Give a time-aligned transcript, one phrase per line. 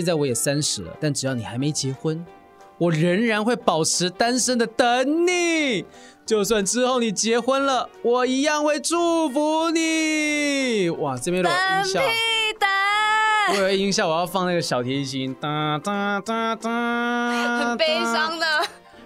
[0.00, 2.24] 现在我也三十了，但只要你还没结婚，
[2.78, 5.84] 我仍然会保持单身的等你。
[6.24, 10.88] 就算之后你结婚了，我一样会祝福你。
[10.88, 12.00] 哇，这边有音效，
[13.50, 18.46] 我有音效，我要放那个小提琴，哒哒哒哒， 很悲伤的。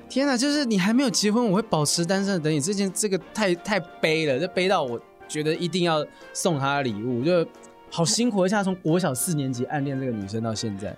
[0.09, 2.61] 天哪，就是你还没有结婚，我会保持单身的等你。
[2.61, 7.45] 这件这个太太悲了，这悲到我觉得一定要送他礼物，就
[7.97, 10.97] 好辛苦一下，从国小四年级暗恋这个女生到现在。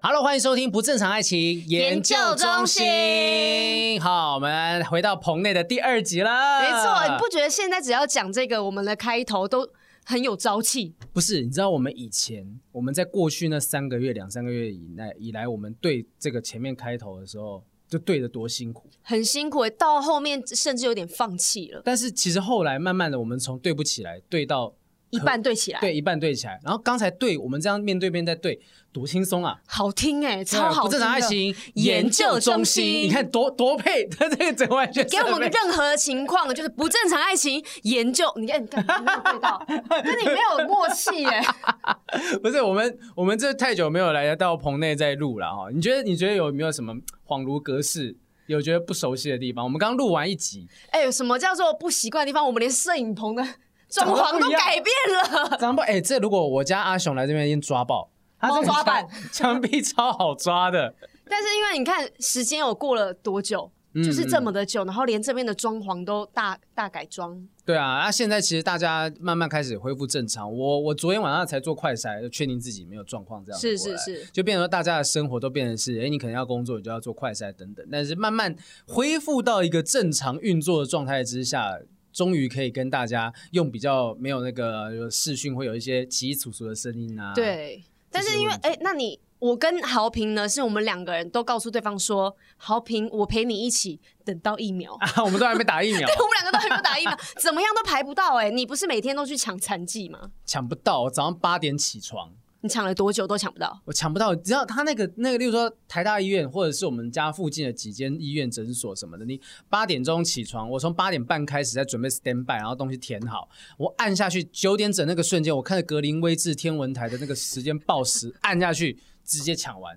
[0.00, 4.00] Hello，欢迎收听不正常爱情研究中心。
[4.00, 6.30] 好，我们回到棚内的第二集了。
[6.62, 9.68] 没错，你不觉得现在只要讲这个，我们的开头都
[10.06, 10.94] 很有朝气？
[11.12, 17.62] 不是，你知道我们以前我们在过去那三个月、两三个月以内以来，我们对这个前面开头的时候，
[17.96, 21.80] 就对的多辛苦，很辛苦，到后面甚至有点放弃了。
[21.84, 24.74] 但是其实后来慢慢的，我们从对不起来对到。
[25.10, 26.58] 一半对起来，对，一半对起来。
[26.64, 28.58] 然后刚才对我们这样面对面在对，
[28.92, 29.60] 多轻松啊！
[29.66, 30.82] 好听哎、欸，超好听！
[30.82, 38.24] 不正常爱情研究中心，你看多多配，他 这个整完全给我们任何情况就是不正常爱情 研究。
[38.36, 42.38] 你看，你看，没有对到，跟你没有默契哎、欸。
[42.42, 45.68] 不是我们，我们这太久没有来到棚内再录了哈。
[45.72, 46.92] 你觉得，你觉得有没有什么
[47.26, 49.64] 恍如隔世，有觉得不熟悉的地方？
[49.64, 52.44] 我们刚录完一集，哎、欸，什么叫做不习惯的地方？
[52.44, 53.46] 我们连摄影棚的。
[53.88, 55.80] 装潢都改变了，怎么不？
[55.82, 60.94] 哎、欸，这如果我家阿雄来这边，已经抓爆，猫抓板， 墙壁超好抓的。
[61.28, 67.46] 但是因为你看时间有过了多久，嗯、就是这么的久，然后连这边的装潢都大大改装。
[67.64, 70.52] 对啊，那现在其实大家慢慢开始恢复正常。
[70.52, 77.84] 我我昨天晚上才做快筛，就确定自己没有状况，这样是是是，就变成说大家的生活都变成是，哎，你可能要工作，你就要做快筛等等。
[77.90, 78.54] 但是慢慢
[78.86, 81.78] 恢复到一个正常运作的状态之下。
[82.16, 87.34] 终于可以跟大家用比较没有那个视讯，会有一些奇奇楚楚的声音啊。
[87.34, 98.48] 对，但是因为哎，那你我跟豪平呢，是我们两个人都告诉对方说，豪平，我陪你一起等到疫苗啊，我们都还没打疫苗， 对，我们两个都还没有打疫苗，怎么样都排不到哎。
[98.48, 100.30] 你不是每天都去抢残剂吗？
[100.46, 102.32] 抢不到，我早上八点起床。
[102.66, 104.34] 你抢了多久都抢不到，我抢不到。
[104.34, 119.96] 只要他那个那个，例如说台大医院，或者是我们家附近的几间医院诊所什么的，你八点钟起床，我从八点半开始在准备 stand by，然后东西填好，我按下去九点整那个瞬间，我看着格林威治天文台的那个时间报时，按下去直接抢完。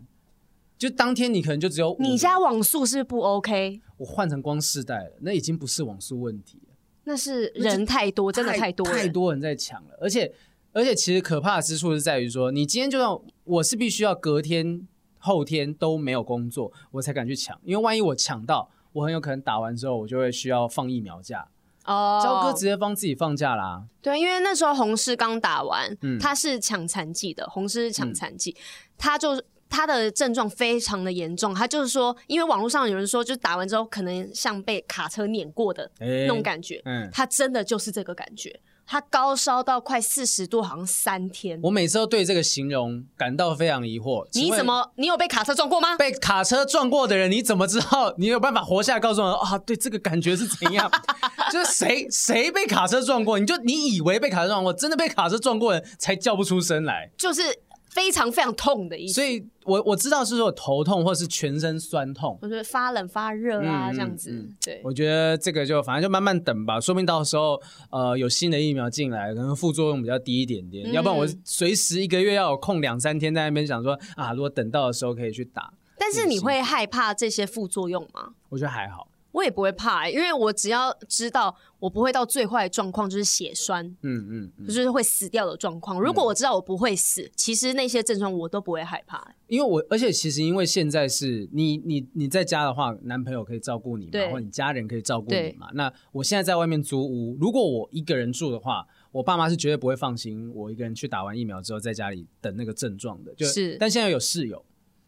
[0.78, 6.76] 就当天你可能就只有你家网速是不 OK，我换成光世代了，那已经不是网速问题了，
[7.06, 10.32] 那是人太多，真的太多，太多人在抢了，而且。
[10.80, 21.50] 而且其实可怕之处是在于说，你今天就算我是必须要隔天、后天都没有工作，我才敢去抢，因为万一我抢到，我很有可能打完之后，我就会需要放疫苗假。
[21.86, 23.84] 哦，焦哥直接帮自己放假啦。
[24.02, 28.62] 对，因为那时候红师刚打完，嗯、他是抢残剂的，红师是抢残剂，嗯、
[28.98, 38.60] 他就他的症状非常的严重，他就是说，因为网络上有人说，就打完之后可能像被卡车碾过的那种感觉，嗯，他真的就是这个感觉。
[38.92, 41.60] 他高烧到快四十度，好像三天。
[41.62, 44.28] 我每次都对这个形容感到非常疑惑。
[44.34, 44.92] 你怎么？
[44.96, 45.96] 你有被卡车撞过吗？
[45.96, 48.16] 被卡车撞过的人，你怎么知道？
[48.18, 49.00] 你有办法活下来？
[49.00, 50.90] 告诉我啊，对这个感觉是怎样？
[51.54, 53.38] 就是谁谁被卡车撞过？
[53.38, 57.12] 你就你以为被卡车撞过，真的被卡车撞过的人才叫不出声来。
[57.16, 57.44] 就是。
[57.90, 64.32] 非常非常痛的意思，所以我我知道是说头痛或是全身酸痛，或者发冷发热啊、嗯、这样子。
[64.32, 67.60] 嗯、对，我觉得这个就反正就慢慢等吧，说不定到时候
[67.92, 70.90] 呃有新的疫苗进来，可能副作用比较低一点点。
[70.90, 75.74] 嗯、要不然我随时一个月要有空两三天在那边想说啊，如果等到的时候可以去打。
[75.98, 78.30] 但是你会害怕这些副作用吗？
[78.50, 79.08] 我觉得还好。
[79.32, 86.00] 我也不会怕、欸，因为我只要知道我不会到最坏的状况，就是血栓，嗯嗯，嗯就是会死掉的状况。
[86.00, 89.36] 如果我知道我不会死，嗯、其实那些症状我都不会害怕、欸。
[89.48, 95.70] 因为我，而且其实因为现在是你你你在家的话，男朋友可以照顾你嘛，或者你家人可以照顾你嘛。
[95.74, 103.34] 那我现在在外面租屋，如果我一个人住的话，我爸妈是绝对不会放心我一个人去打完疫苗之后在家里等那个症状的。
[103.36, 104.66] 就是但现在有室友。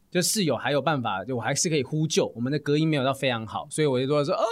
[0.10, 2.30] 就室友还有办法，就我还是可以呼救。
[2.36, 4.44] 我们的隔音没有到非常好，所以我就说说哦，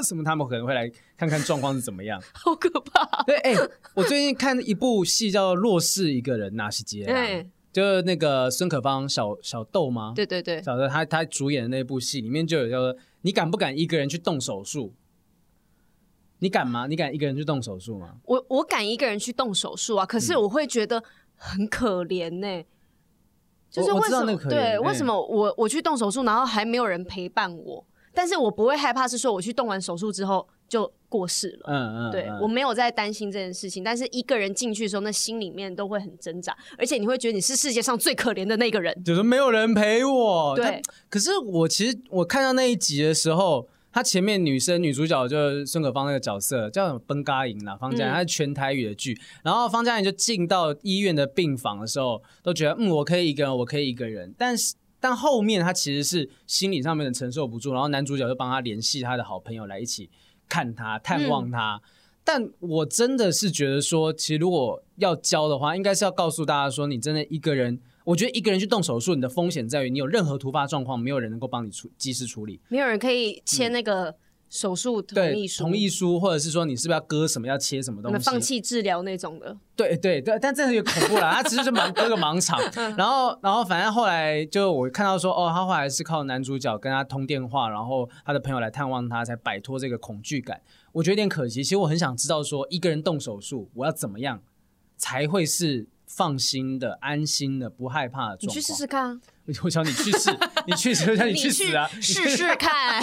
[0.00, 2.22] 什么他们可能会来看看状况是怎么样。
[2.32, 3.24] 好可怕！
[3.24, 10.12] 对，哎、欸，我最近看一部戏叫做《若是一个人》，那是杰，对，就是那个孙可芳小小豆吗？
[10.14, 14.94] 对对对，小豆他他主演的那部戏里面就有叫做你敢不敢一个人去动手术？
[16.38, 16.86] 你敢吗？
[16.86, 18.16] 你敢一个人去动手术吗？
[18.24, 21.02] 我我敢一个人去动手术啊，可是我会觉得
[21.34, 22.66] 很可怜呢、欸。
[23.70, 24.78] 就是为什么对？
[24.80, 27.86] 为什么我我去动手术，然后还没有人陪伴我？
[28.14, 31.64] 但是我不会害怕，是说我去动完手术之后就过世了。
[31.66, 33.82] 嗯嗯，对我没有在担心这件事情。
[33.82, 40.54] 但是一个人进去的时候，那心里面都会很挣扎，而且你会觉得你是世界上最可怜的那个人，就是没有人陪我。
[40.56, 43.68] 对，可是我其实我看到那一集的时候。
[43.94, 46.98] 他前面女生女主角就是孙可芳那个角色叫什么？
[47.00, 49.14] 崩嘎影啦，方嘉她是全台语的剧。
[49.44, 54.34] 然后方嘉莹就进到医院的病房的时候，都觉得嗯，我可以一个人，我可以一个人。
[54.38, 60.08] 但是但后面他其实是心理上面的承受不住，然后男主角就帮他联系他的好朋友来一起
[60.48, 61.80] 看他探望他。
[61.82, 61.88] 嗯、
[62.22, 67.80] 但我真的是觉得说，其实如果要教的话，应该是要告诉大家说，你真的一个人。
[68.04, 74.12] 我觉得一个人去动手术，你的风险在于你有任何突发状况，没有人能够帮你处及时处理，没有人可以签那个
[74.52, 79.56] 手术同意书，同意书，或者是说你是不是要割什么，要切什么东西，放弃治疗那种的。
[79.74, 82.60] 对对对，但这个有恐怖了，他只是就忙割个盲肠，
[82.94, 90.60] 然后然后反正后来就我看到说，哦，他后来是靠男主角跟他通电话，然后他的朋友来探望他，才摆脱这个恐惧感。
[90.92, 94.42] 我觉得有点可惜，其实我很想知道说，一个人动手术，我要怎么样
[94.98, 95.88] 才会是。
[96.04, 99.20] 放心的、安心的、不害怕的状况，你去试试看啊！
[99.64, 100.30] 我想你去试，
[100.66, 101.88] 你去试，我想你去死啊！
[102.00, 103.02] 试试看。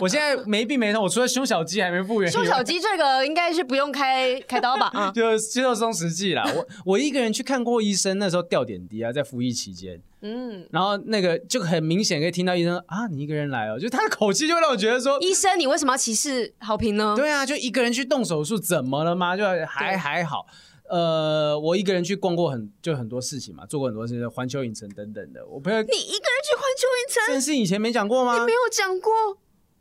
[0.00, 2.32] 我现在没病没痛，我除了胸小肌还没复原。
[2.32, 4.90] 胸小肌这个应该是不用开开刀吧？
[4.94, 6.42] 啊， 就接受松弛剂啦。
[6.54, 17.14] 我我一个人去看过医生，那时候吊点滴啊，在服役期间，嗯，然后那个就很明显可以听到医生啊，你一个人来哦，就他的口气就让我觉得说，医生你为什么要歧视好评呢？
[17.14, 19.36] 对啊，就一个人去动手术，怎么了吗？
[19.36, 20.46] 就还还好。
[20.94, 25.44] 呃，我一个人去逛过很就很多事情嘛，做过很多事情，环球影城等等的。
[25.44, 27.22] 我朋友，你一个人去环球影城？
[27.26, 28.38] 这件事以前没讲过吗？
[28.38, 29.12] 你没有讲过，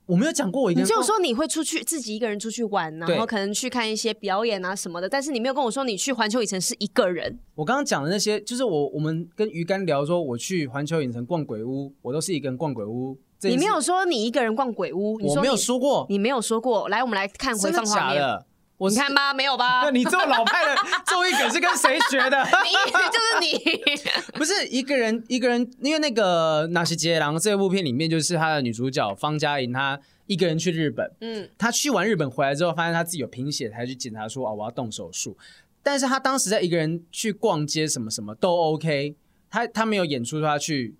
[0.08, 0.64] 我没有讲过。
[0.64, 5.08] 我一个人，你就说你会出去自己一个人出去玩，然后可能去看一些表演啊什么的。
[5.08, 7.38] 但是你没有跟我说你去环球影城是一个人。
[7.54, 13.16] 我刚刚讲的那些，就是我我们跟鱼竿聊说，我去环球影城逛鬼屋，我都是一个人逛鬼屋。
[13.44, 16.90] 你没有说你一个人逛鬼屋，你我没有说过，你没有说过。
[16.90, 18.46] 来，我们来看回放画面。
[18.84, 19.84] 我你看吧，没有吧？
[19.86, 20.76] 那你这么老派的
[21.06, 22.44] 综艺梗是跟谁学的？
[22.44, 29.98] 你就是你， 不是一个人一个人，因为那个《那西杰郎》这部片里面，就是他的女主角方嘉莹，她
[30.28, 31.10] 一个人去日本。
[31.22, 35.38] 嗯，她去完日本回来之后，发现她自己有贫血，才去检查说哦，我要动手术。
[35.82, 39.16] 但是她当时在一个人去逛街，什么什么都 OK。
[39.50, 40.94] 她她没有演出说她去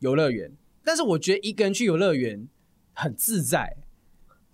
[0.00, 0.50] 游乐园，
[0.82, 2.48] 但是我觉得一个人去游乐园
[2.94, 3.76] 很自在。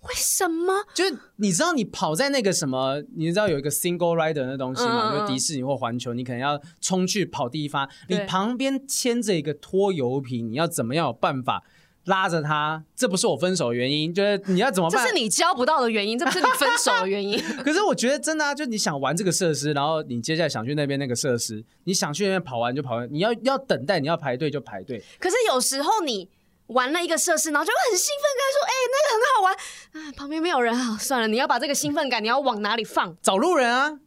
[0.07, 0.73] 为什么？
[0.93, 5.11] 就是你知道，你跑在那个什么，你知道有一个 single rider 那东西吗？
[5.13, 11.63] 嗯、就迪士尼或环球，你可能要冲去跑第一发，你旁边牵着一个拖油瓶，你要怎么样有办法
[12.05, 12.83] 拉着他？
[12.95, 15.03] 这不是我分手的原因，就是你要怎么办？
[15.03, 17.41] 这是你交不到的原因，这不是你分手的原因。
[17.65, 25.03] 可是我觉得真的啊，就你想玩这个设施，然后你接下来想去那边那个设施，你想去那边跑完就跑完，你要要等待，你要排队就排队。
[25.19, 26.29] 可是有时候你。
[26.68, 29.54] 玩了一个设施，然后就会很兴奋，跟他说：“哎、欸，那个很好玩。”
[29.92, 31.26] 啊，旁边没有人，好算了。
[31.26, 33.16] 你要把这个兴奋感，你要往哪里放？
[33.20, 33.98] 找路人啊！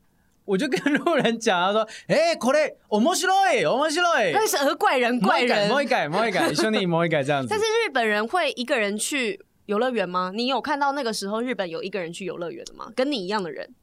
[0.46, 3.12] 我就跟路人讲，他说：“哎、欸，これ面白
[3.52, 7.48] い，面白い。”那是呃怪人，怪人，莫一改，莫一改，兄弟，莫一改这样子。
[7.50, 10.32] 但是日本人会一个人去游乐园吗？
[10.34, 12.90] 你有看到那个时候日本有一个人去游乐园的吗？
[12.96, 13.74] 跟你一样的人？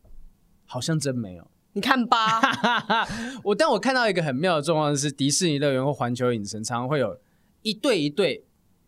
[0.67, 1.47] 好像真没有。
[1.73, 2.41] 你看吧，
[3.45, 7.19] 我但我看到一个很妙的状况是，迪士尼乐园或环球影城常常会有
[7.63, 8.44] 一对一对。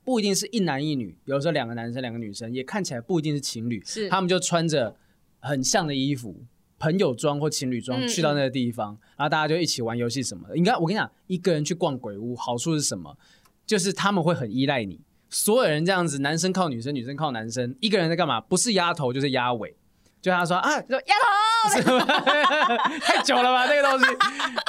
[0.07, 4.95] 不一定是一男一女，有时候两个男生两个女生也看起来不一定是情侣，是他们就穿着
[5.41, 6.45] 很像的衣服，
[6.79, 10.55] 朋友装或情侣装、嗯、去到那个地方，然后大家就一起玩游戏什么的。
[10.55, 13.17] 应该我跟你讲，一个人去逛鬼屋好处是什么？
[13.65, 18.39] 就是他们会很依赖你，所有人这样子，男生靠女生，女生靠男生，一个人在干嘛？
[18.39, 19.75] 不是压头就是压尾。
[20.21, 21.99] 就他说啊，说压头，
[23.03, 24.05] 太久了吧这个东西，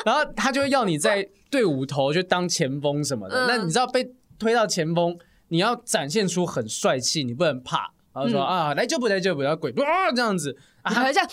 [0.05, 3.47] 然后他就会要你在队伍头就当前锋什么的。
[3.47, 5.17] 嗯、那你知道被推到前锋？
[5.49, 7.93] 你要展现出很帅气，你不能怕。
[8.12, 11.28] 然后说、嗯、啊，来就不来就不要鬼啊这样子，啊这样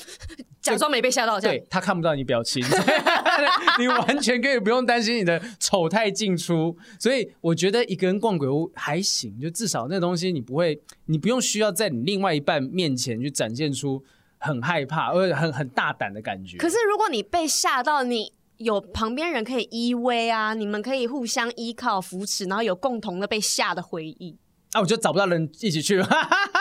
[0.61, 1.39] 假装没被吓到。
[1.39, 2.63] 对，他看不到你表情，
[3.79, 6.77] 你完全可以不用担心你的丑态尽出。
[6.99, 14.03] 所以我觉得一个人逛鬼屋还行，就至少那东西你不会，你不用需要在你另外一半面前去展现出
[14.37, 16.57] 很害怕而且很很大胆的感觉。
[16.57, 18.33] 可是如果你被吓到你。
[18.57, 24.37] 有旁边人可以依偎啊，你们可以互相依靠扶持，然后有共同的被吓的回忆。
[24.71, 26.07] 啊，我就找不到人一起去了，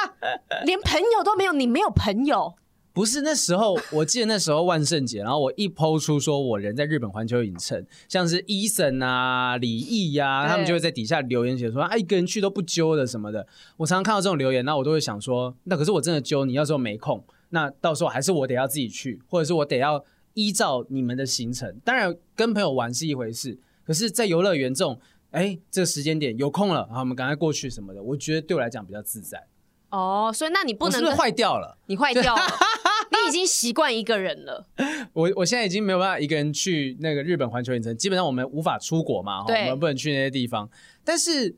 [0.65, 2.55] 连朋友都没有，你没有朋友？
[2.93, 13.47] 不是那时候，我记得那时候万圣节，然后我一 po 出说我人在日本环球影城，像是 Eason 啊、李毅呀、啊，他们就会在底下留言写说啊，一个人去都不揪的什么的。
[13.79, 20.05] 我常常看到这种留言，那我都会想说，那可是我真的揪你，要说没空，那到时候还是我得要自己去，或者是我得要。
[20.35, 25.01] 依照你们的行程，当然跟朋友玩是一回事，可是，在游乐园这种，
[25.31, 29.43] 哎，这个时间点有空了，然后我们赶快过去什么的，我觉得对我来讲比较自在。
[29.91, 31.79] 哦，所以那你不能坏掉了？
[31.87, 32.43] 你坏掉了，
[33.11, 34.67] 你已经习惯一个人了。
[35.13, 40.69] 我我现在已经没有办法一个人去那个日本环球影城，基本上我们无法出国嘛，对，我们不能去那些地方。
[41.05, 41.55] 但是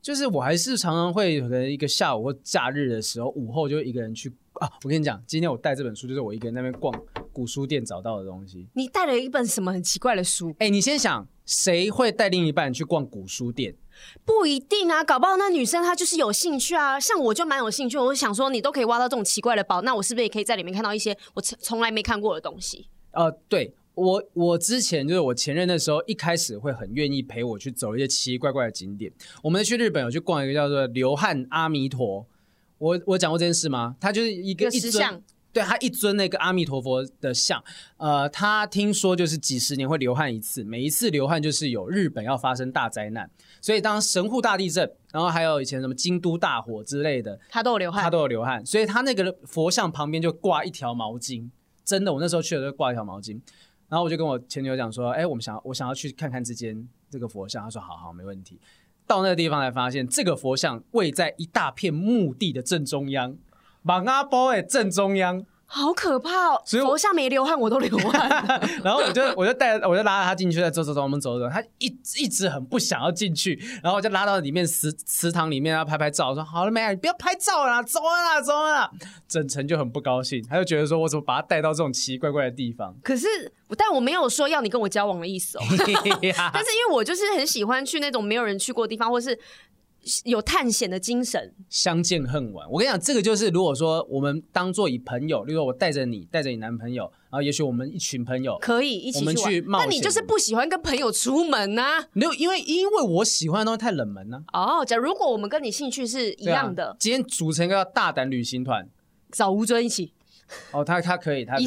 [0.00, 4.68] 就是我还是常常会可能一个下午或假日的时候，午后就一个人去啊。
[4.84, 6.92] 我跟你讲，今天我带这本书，就是我一个人在那边逛
[7.32, 8.66] 古书店找到的东西。
[8.74, 10.54] 你带了一本什么很奇怪的书？
[10.58, 13.74] 哎，你先想，谁会带另一半去逛古书店？
[14.24, 16.98] 不一定啊，搞不好那女生她就是有兴趣啊。
[16.98, 22.88] 像我就蛮有兴趣，我想说你都可以挖到这种奇怪的宝，那我是不是也可以在里面看到一些我从从来没看过的东西？
[23.12, 29.12] 呃，对我，我之前就是我前任的时候，一开始会很愿意陪我去走一些奇奇怪怪的景点。
[29.42, 32.26] 我们去日本有去逛一个叫做流汗阿弥陀，
[32.82, 33.94] 我我讲过这件事吗？
[34.00, 35.22] 他就是一个，石像。
[35.52, 37.62] 对，他一尊那个阿弥陀佛的像，
[37.98, 51.50] 呃，他听说就是几十年会流汗一次，每一次流汗就是有日本要发生大灾难，所以当神户大地震，然后还有以前什么京都大火之类的，他都有流汗，他都有流汗，所以他那个佛像旁边就挂一条毛巾，
[51.84, 53.38] 真的，我那时候去了就挂一条毛巾，
[53.90, 58.58] 然后我就跟我前女友讲说，哎，我们想我想要去看看这间这个佛像，他说好好没问题，
[59.06, 63.36] 到那个地方才发现这个佛像位在一大片墓地的正中央。
[63.82, 65.44] 马阿波的正中央，
[65.74, 66.62] 好可怕哦！
[66.66, 68.28] 所以佛像没流汗，我都流汗。
[68.84, 71.48] 然后我就我就带我就拉着他进去，再走走走，我们走走。
[71.48, 71.86] 他一
[72.18, 76.28] 一直很不想要进去，然后我就拉到里面祠祠堂里面，要拍拍照。
[76.28, 76.90] 我说好了没啊？
[76.90, 78.90] 你不要拍照啦，走啦走了。
[79.26, 82.94] 整程就很不高兴，他就觉得说我怎么把他带到这种奇奇怪怪的地方？
[83.02, 83.26] 可是，
[83.78, 85.62] 但我没有说要你跟我交往的意思哦。
[85.70, 89.38] 但是因为我就是很喜欢去那种没有人去过的地方，或是。
[90.24, 92.68] 有探险的精神，相见恨晚。
[92.70, 99.88] 我跟你讲，这个就是如果说我们当做以朋友，例如说我带着你，带着你男朋友，然后也许我们一群朋友可以一起去，我们去冒险。
[99.88, 102.06] 但你就是不喜欢跟朋友出门啊？
[102.12, 104.80] 没有，因为因为我喜欢的东西太冷门了、啊。
[104.80, 108.88] 哦，假如果我们跟你兴趣是一样的，啊、今天组成一个大胆旅行团，
[109.30, 110.12] 找吴尊一起。
[110.72, 111.66] 哦，他他可以，他可以。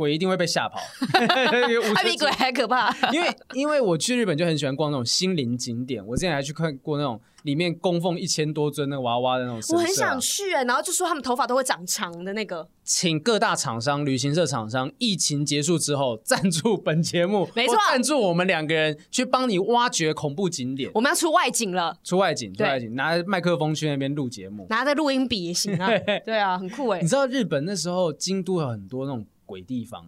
[0.00, 0.80] 鬼一定会被吓跑，
[1.94, 2.90] 他比鬼还可怕。
[3.12, 9.62] 因为因为我去日本就很喜欢逛那种心灵景点，我之前还去看过那种里面供奉一千多尊那个娃娃的那种、啊。
[9.74, 12.66] 我很想去、欸，然后就说他们头发都会长长的那个。
[12.82, 20.90] 请各大厂商、旅行社厂商，疫情结束之后赞助本节目，没错，赞助我们两个人去帮你挖掘恐怖景点。
[20.94, 25.88] 我们要出外景了，出外景，出外景，拿着麦克风去那边录节目，拿着录音笔也行啊。
[26.24, 27.02] 对啊，很酷哎、欸。
[27.02, 29.24] 你知道日本那时候京都有很多那种。
[29.50, 30.06] 鬼地方，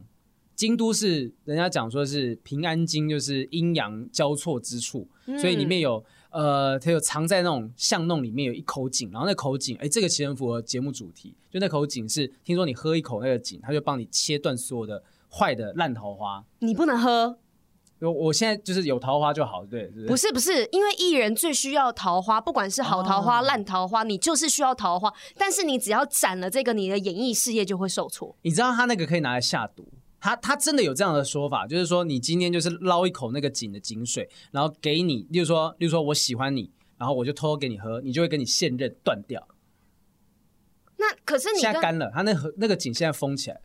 [0.54, 17.36] 京都是人家讲说是平安京，就是阴阳交错之处，嗯、所以里面有呃，它有藏在那种巷弄里面有一口井，然后那口井，哎，这个其实很符合节目主题，就那口井是听说你喝一口那个井，它就帮你切断所有的坏的烂桃花，你不能喝。
[18.08, 20.06] 我我现在就是有桃花就好，对，是不是？
[20.06, 25.12] 不是不是，因为艺人最需要桃花，不管是好桃花、烂、哦、桃花，你就是需要桃花。
[25.36, 28.36] 但是你只要斩了这个，你的演艺事业就会受挫。
[28.42, 29.86] 你知道他那个可以拿来下毒，
[30.18, 39.46] 他他真的有这样的说法，就是说你今天就是捞一口那个井的井水，然后给你，例如说，例如说我喜欢你，然后我就偷偷给你喝，你就会跟你现任断掉。
[40.96, 43.60] 那可是你现在干了，他那个那个井现在封起来。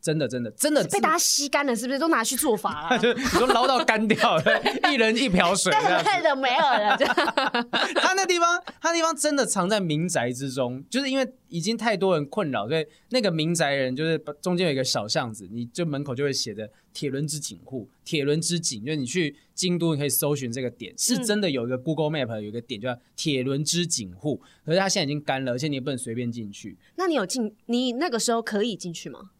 [0.00, 2.98] 真的，真的，真的被大家吸干了，是不是都拿去做法了？
[3.02, 6.96] 就你说捞到干掉了， 一人一瓢水，太的没有了。
[8.00, 26.78] 他那地方，他那地方真的藏在民宅之中，就是因为已经太多人困扰，所以那个民宅人就是中间有一个小巷子，你就门口就会写着“铁轮之井户”，铁轮之井，就是你去京都你可以搜寻这个点，是真的有一个 Google Map 有一个点叫铁轮之井户，可是它现在已经干了，而且你也不能随便进去。
[26.94, 27.54] 那你有进？
[27.66, 29.30] 你那个时候可以进去吗？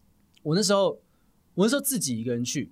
[0.48, 0.98] 我那时候，
[1.54, 2.70] 我那时候自己一个人去，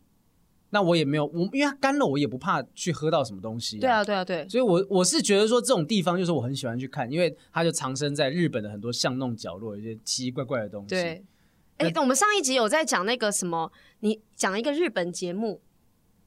[0.71, 3.81] 那我也没有我，因为它干了，我也不怕去喝到什么东西啊。
[3.81, 4.49] 对啊，对啊，对。
[4.49, 10.89] 所以我，我我是觉得说这种地方就是我很喜欢去看，因为它就藏身在日本的很多巷弄角落，一些奇奇怪怪的东西。
[10.89, 11.25] 对。
[11.77, 15.61] 哎，我们上一集有在讲那个什么，你讲一个日本节目。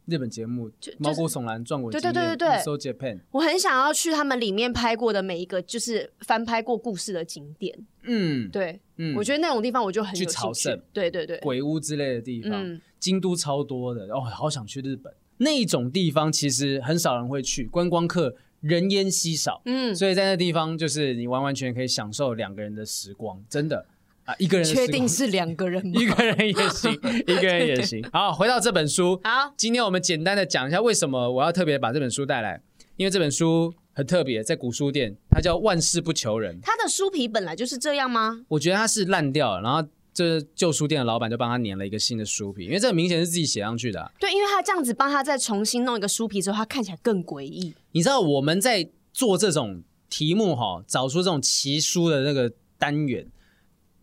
[0.10, 2.64] 日本节目就毛骨悚然，撞鬼经验，对对对对对。
[2.64, 7.78] So Japan，我很想要去他们里面拍过的每一个，就是翻拍过故事的景点。
[8.04, 10.16] 嗯，对，嗯，我觉得那种地方我就很。
[10.16, 15.14] 去朝圣，对对对，鬼屋之类的地方，嗯、京都超多的哦，好想去日本。
[15.38, 23.86] 那一种地方其实很少人会去，观光客人烟稀少，嗯，所以在那地方就是你完完全全可以享受两个人的时光，真的。
[24.38, 25.94] 一个人确定是两个人吗？
[25.96, 26.92] 一个人也行，
[27.28, 28.04] 一个人也行。
[28.14, 29.20] 好，回到这本书。
[29.24, 32.62] 好，今天我们简单的讲一下为什么我要特别把这本书带来，
[32.98, 36.56] 因为这本书很特别，在古书店，它叫《万事不求人》。
[36.62, 38.42] 它的书皮本来就是这样吗？
[38.50, 44.12] 我觉得它是烂掉了，然后这旧书店的老板就帮他粘了一个新的书皮，因为这很明显是自己写上去的、啊。
[44.20, 47.74] 对，因为他这样子帮他再重新弄一个书皮之后，他看起来更诡异。
[47.94, 53.26] 你知道我们在做这种题目哈，找出这种奇书的那个单元，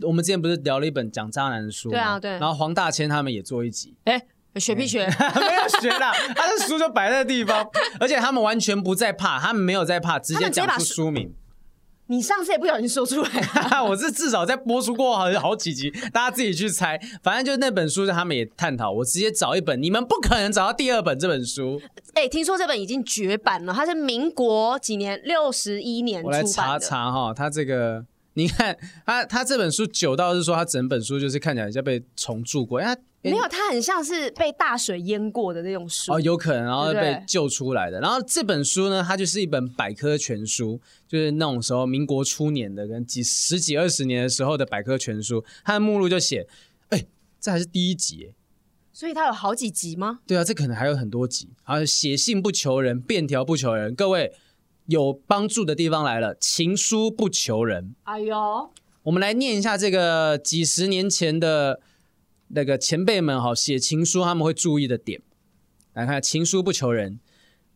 [0.02, 1.92] 我们之前不是聊了一本讲渣男的书吗？
[1.92, 2.30] 对啊，对。
[2.32, 4.20] 然后黄大千他们也做一集，哎，
[4.56, 7.66] 学必学， 没有学啦， 他的书就摆在那地方，
[8.00, 11.34] 而且他们完全不在怕，他们没有在怕，直接讲出书名。
[12.08, 13.28] 你上次也不小心说出来
[13.72, 16.96] 了， 我是至少在播出过好好几集，大家自己去猜。
[17.20, 18.92] 反正就是那本书，他们也探讨。
[18.92, 21.82] 我直接找一本，你们不可能找到第二本这本书。
[22.14, 25.20] 哎、欸，听说这本已经绝版了，它是民国几年？
[25.24, 26.46] 六十一年出版的。
[26.46, 28.04] 我来查查哈，它这个。
[28.37, 28.76] 你看
[29.07, 37.99] 他，他这本书久到是说，他整本书就是看起来像被重铸过，因为他没有，他很像是被大水淹过的那种书哦，有可能，然后被救出来的。
[37.99, 40.78] 然后这本书呢，它就是一本百科全书，
[41.09, 45.43] 就是那种时候民国初年的，跟几十几二十年的时候的百科全书。
[45.64, 46.47] 它的目录就写，
[46.90, 47.09] 哎、欸，
[47.40, 48.33] 这还是第一集，
[48.93, 50.21] 所以它有好几集吗？
[50.26, 51.49] 对啊，这可能还有很多集。
[51.66, 54.33] 然后写信不求人，便条不求人，各位。
[54.87, 57.95] 有帮助的地方来了，情书不求人。
[58.05, 58.71] 哎呦，
[59.02, 61.81] 我们来念一下这个几十年前的
[62.49, 65.21] 那个前辈们哈，写情书他们会注意的点。
[65.93, 67.19] 来看，情书不求人，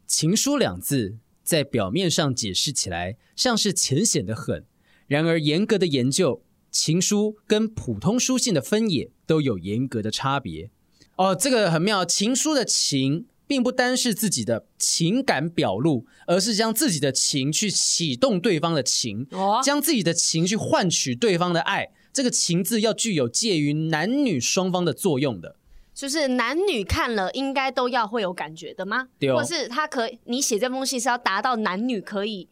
[0.07, 4.64] 情书两字在表面上解释起来像是浅显的很，
[5.07, 10.71] 然而严格的研究，情书跟普通书信的分野都有严格的差别。
[11.17, 13.26] 哦，这个很妙，情书的情。
[13.50, 21.90] 并不单是自己的情感表露，而是将自己的情去启动对方的情，哦，将自己的情去换取对方的爱。
[22.12, 25.57] 这个“情”字要具有介于男女双方的作用的，
[25.92, 29.09] 就是男女看了应该都要会有感觉的吗？
[29.19, 32.47] 对哦，或是他可以，你写这封信是要达到男女可以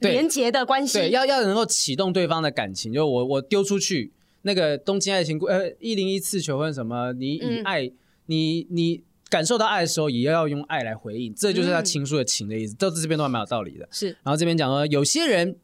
[0.00, 2.92] 连结的关系，要要能够启动对方的感情。
[2.92, 7.92] 就我我丢出去那个东京爱情故呃一零一次求婚什么，你以爱、嗯、
[8.26, 9.07] 你你。
[9.28, 12.74] 感受到爱的时候，也要用爱来回应，这就是他情书的情的意思。
[12.76, 13.88] 到、嗯、这边都还蛮有道理的。
[13.90, 15.56] 是，然后这边讲说，有些人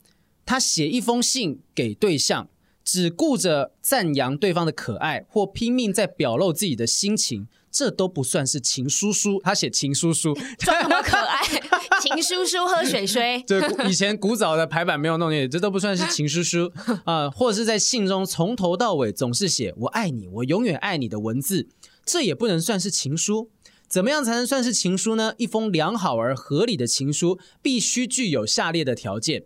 [0.44, 2.49] 他写一封信给对象，
[2.85, 9.40] 只顾着赞扬对方的可爱，或拼命在表露自己的心情，这都不算是情书书。
[9.42, 11.40] 他写情书书， 装什么可爱？
[12.03, 13.42] 情书书喝水水。
[13.48, 16.70] 对，以前古早的排版没有弄进去，这都不算是情书书
[17.05, 17.31] 啊、呃。
[17.31, 21.68] 或者是在信中从头到尾总是写“我爱你，我永远爱你”的文字。
[22.05, 23.48] 这也不能算是情书，
[23.94, 25.35] 怎么样才能算是情书呢？
[25.38, 29.44] 一封良好而合理的情书必须具有下列的条件。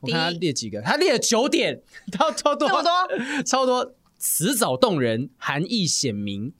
[0.00, 2.82] 我看他列几个，他列了九点， 超超多，多，
[3.44, 3.94] 超多。
[4.16, 6.54] 辞藻动人，含义显明，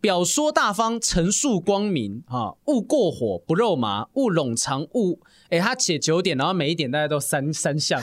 [0.00, 5.18] 表说大方，陈述光明，啊，勿过火，不肉麻，勿冗长，勿……
[5.48, 8.00] 哎，他写九点，然后每一点大家都三 三项，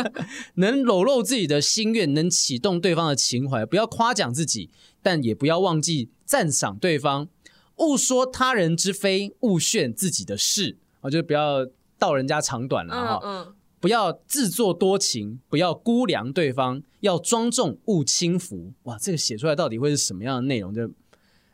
[0.56, 4.68] 能裸露自己的心愿，能启动对方的情怀，不要夸奖自己。
[5.02, 7.26] 但也不要忘记赞赏对方，
[7.80, 11.66] 勿说他人之非，勿炫自己的事啊，就不要
[11.98, 13.20] 道人家长短了哈。
[13.22, 18.72] 嗯，嗯，不要自作多情，不要估量对方，要庄重，勿轻浮。
[18.84, 20.72] 哇，这个写出来到底会是什么样的内容？
[20.72, 20.82] 就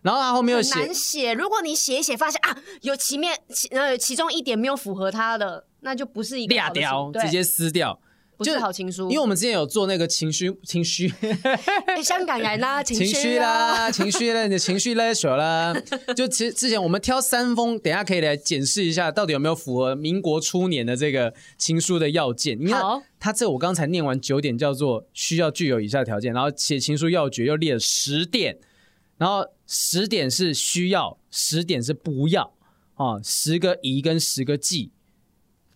[0.02, 1.32] 然后他后面又写难写。
[1.32, 7.98] 如果你写一写，发现啊，有其面其呃其中一点没有符合他的，那就不是一个好的掉，直接撕掉。
[8.36, 11.10] 不是好情书，因为我们之前有做那个情绪情绪，
[12.04, 15.74] 香港人啦， 情绪啦，情绪啦，你的情绪勒索啦。
[16.14, 22.58] 就其实之前我们挑三封，等一下可以来检视一下，到底有没有符合民国初年的这个情书的要件。
[22.60, 22.82] 你看，
[23.18, 28.58] 他这我刚才念完九点，叫做需要具有以下条件，然后写情书要诀又列了十点，
[29.16, 32.52] 然后十点是需要，十点是不要
[32.96, 34.90] 啊，十个宜跟十个忌。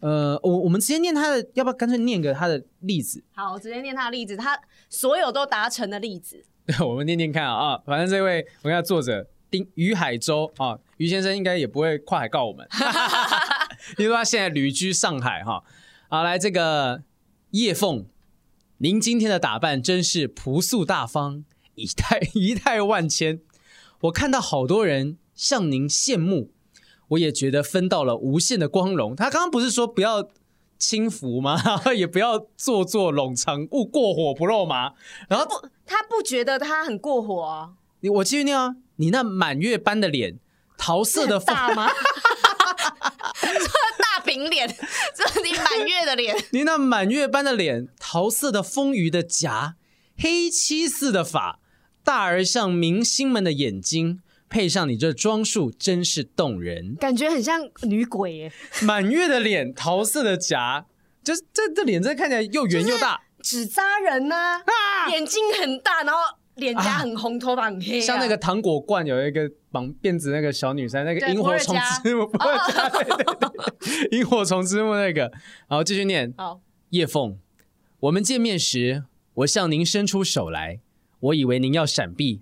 [0.00, 3.22] 呃，我我们直接念他的，要不要干脆念个他的例子？
[3.32, 4.58] 好，我直接念他的例子，他
[4.88, 6.42] 所有都达成的例子。
[6.66, 12.66] 对， 我们念念看啊，啊，反正这位我看作者丁于海洲啊，于先生应该也不会跨海告我们，
[13.98, 15.62] 因为他现在旅居上海哈。
[16.08, 17.02] 好、啊，来这个
[17.50, 18.06] 叶凤，
[18.78, 23.40] 您今天的打扮真是朴素大方，仪态仪态万千，
[24.00, 26.52] 我看到好多人向您羡慕。
[27.10, 29.14] 我也觉得分到了无限的光荣。
[29.14, 30.28] 他刚刚不是说不要
[30.78, 31.60] 轻浮吗？
[31.94, 34.94] 也不要做作冗长，勿过火不肉麻。
[35.28, 37.70] 然后不，他不觉得他很过火啊。
[38.00, 40.38] 你我继续念啊，你那满月般的脸，
[40.78, 41.90] 桃色的发吗？
[43.42, 44.68] 大饼脸，
[45.14, 46.36] 这你满月的脸。
[46.52, 49.76] 你那满月般的脸，桃色的丰腴的颊，
[50.16, 51.58] 黑漆似的发，
[52.02, 54.22] 大而像明星们的眼睛。
[54.50, 58.52] 配上你这装束，真是动人，感觉很像女鬼耶。
[58.82, 60.84] 满月的脸，桃色的颊，
[61.22, 65.08] 就是这这脸，真看起来又圆又大，纸扎人呐啊！
[65.08, 66.18] 眼睛很大，然后
[66.56, 75.30] 脸颊很红，啊、头发很黑、啊，像那个糖果罐有一个绑辫子那个小女生，那个萤火虫之墓，不会加，对对对， 萤火虫之墓那个，
[75.68, 76.34] 好，继续念。
[76.36, 77.38] 好，叶凤，
[78.00, 80.80] 我们见面时，我向您伸出手来，
[81.20, 82.40] 我以为您要闪避，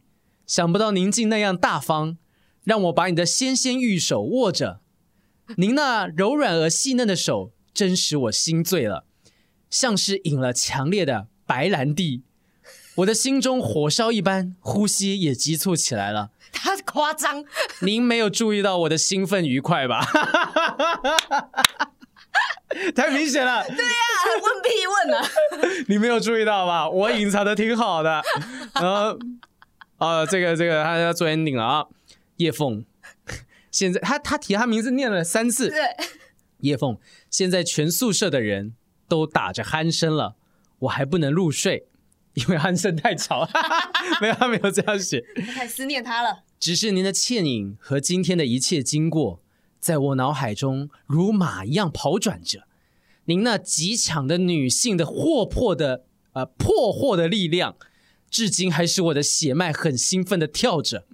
[0.49, 2.17] 想不到您竟那样大方，
[2.65, 4.81] 让我把你的纤纤玉手握着。
[5.57, 9.05] 您那柔软而细嫩的手，真使我心醉了，
[9.69, 12.23] 像是饮了强烈的白兰地。
[12.97, 16.31] 我的心中火烧一般，呼吸也急促起来了。
[16.51, 17.45] 他夸张，
[17.83, 20.03] 您没有注意到我的兴奋愉快吧？
[22.95, 23.65] 太明显了。
[23.67, 25.29] 对呀、啊，问屁问啊！
[25.89, 26.89] 你没有注意到吧？
[26.89, 28.23] 我隐藏的挺好的。
[28.75, 28.85] 然
[29.99, 31.87] 后，啊，这个这个，他要做 ending 了啊。
[32.37, 32.85] 叶凤，
[33.71, 35.69] 现在他他提他名字念了三次。
[35.69, 35.79] 对，
[36.61, 38.75] 叶凤，现在全宿舍的人
[39.09, 40.37] 都打着鼾声了，
[40.81, 41.89] 我还不能入睡。
[42.35, 43.49] 因为鼾声太吵，
[44.23, 45.25] 没有，他没有这样写。
[45.53, 46.45] 太思念他了。
[46.61, 49.43] 只是您的倩影和今天的一切经过，
[49.81, 52.69] 在我脑海中如马一样跑转着。
[53.25, 57.77] 您那极强的女性的活泼的呃破获的力量，
[58.31, 61.07] 至今还使我的血脉很兴奋的跳着。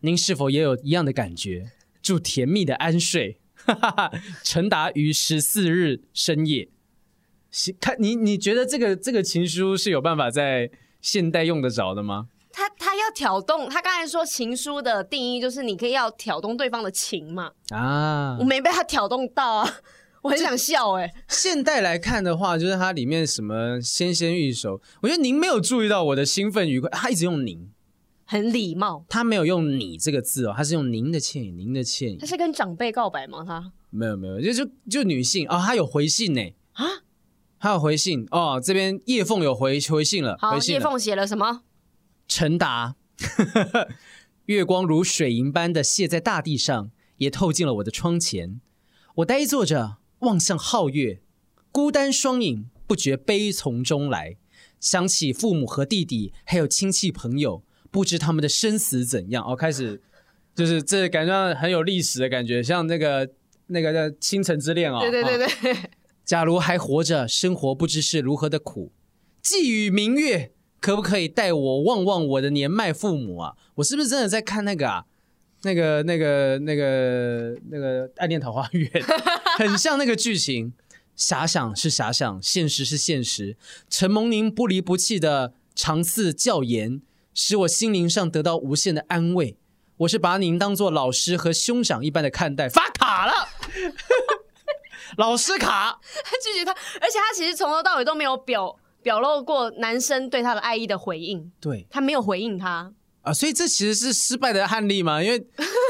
[0.00, 1.70] 您是否也有一样的感觉？
[2.02, 3.38] 祝甜蜜的安睡。
[3.54, 4.12] 哈哈哈，
[4.42, 6.68] 承达于十四日深夜。
[7.80, 12.26] 看你，你觉得这个这个情书是有办法在现代用得着的吗？
[12.50, 17.52] 他他要挑动，他刚才说情书的定义就是你可以要挑动对方的情嘛。
[17.70, 19.76] 啊，我没被他挑动到啊，
[20.22, 21.14] 我很想笑哎、欸。
[21.28, 27.70] 现代来看的话，就是它里面什么纤纤玉手，我觉得您没有注意到我的兴奋愉快，他一直用您，
[28.24, 32.16] 很礼貌，他没有用你这个字哦，他是用您的歉意，您的歉意。
[32.16, 33.44] 他是跟长辈告白吗？
[33.46, 36.40] 他没有没有，就就就女性哦，他有回信呢
[36.72, 36.86] 啊。
[37.58, 40.36] 他有回信哦，这边叶凤有回回信了。
[40.40, 40.58] 好。
[40.58, 41.62] 叶凤写了什么？
[42.26, 42.96] 陈达，
[44.46, 48.60] 月光如水银般的泻在大地上，也透进了我的窗前。
[49.16, 51.20] 我呆坐着，望向皓月，
[51.70, 54.36] 孤单双影，不觉悲从中来。
[54.80, 59.44] 想起父母和弟弟，还有亲戚朋友，不知他们的生死怎样。
[59.44, 60.00] 哦，开始
[60.54, 63.28] 就是这感觉上很有历史的感觉，像那个
[63.66, 65.00] 那个叫《倾城之恋》哦。
[65.00, 65.72] 对对对对。
[65.72, 65.76] 哦
[66.24, 68.92] 假如还活着，生活不知是如何的苦。
[69.42, 73.54] 寄予明月，可不可以带我望望我的年迈父母啊？
[73.74, 75.04] 我是不是真的在看那个啊？
[75.62, 78.88] 那个、那个、那个、那个《暗恋桃花源》，
[79.58, 80.74] 很像那个剧情。
[81.14, 83.56] 遐想是遐想，现实是现实。
[83.90, 87.02] 承蒙您不离不弃的长赐教研，
[87.34, 89.58] 使我心灵上得到无限的安慰。
[89.98, 92.66] 我是把您当做老师和兄长一般的看待。
[92.66, 93.48] 发卡了。
[95.18, 101.52] 老师卡，他拒绝他，而且他其实从头到尾都没有表表露过男生对他的爱意的回应。
[101.60, 102.90] 对，他没有回应他
[103.22, 105.22] 啊，所以这其实是失败的案例嘛？
[105.22, 105.46] 因为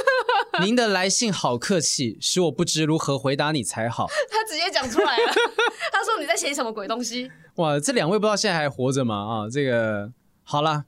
[0.63, 4.07] 您的来信好客气，使我不知如何回答你才好。
[4.31, 5.33] 他直接讲出来了，
[5.91, 7.31] 他说你在写什么鬼东西？
[7.57, 9.17] 哇，这两位不知道现在还活着吗？
[9.17, 10.85] 啊，这个好了，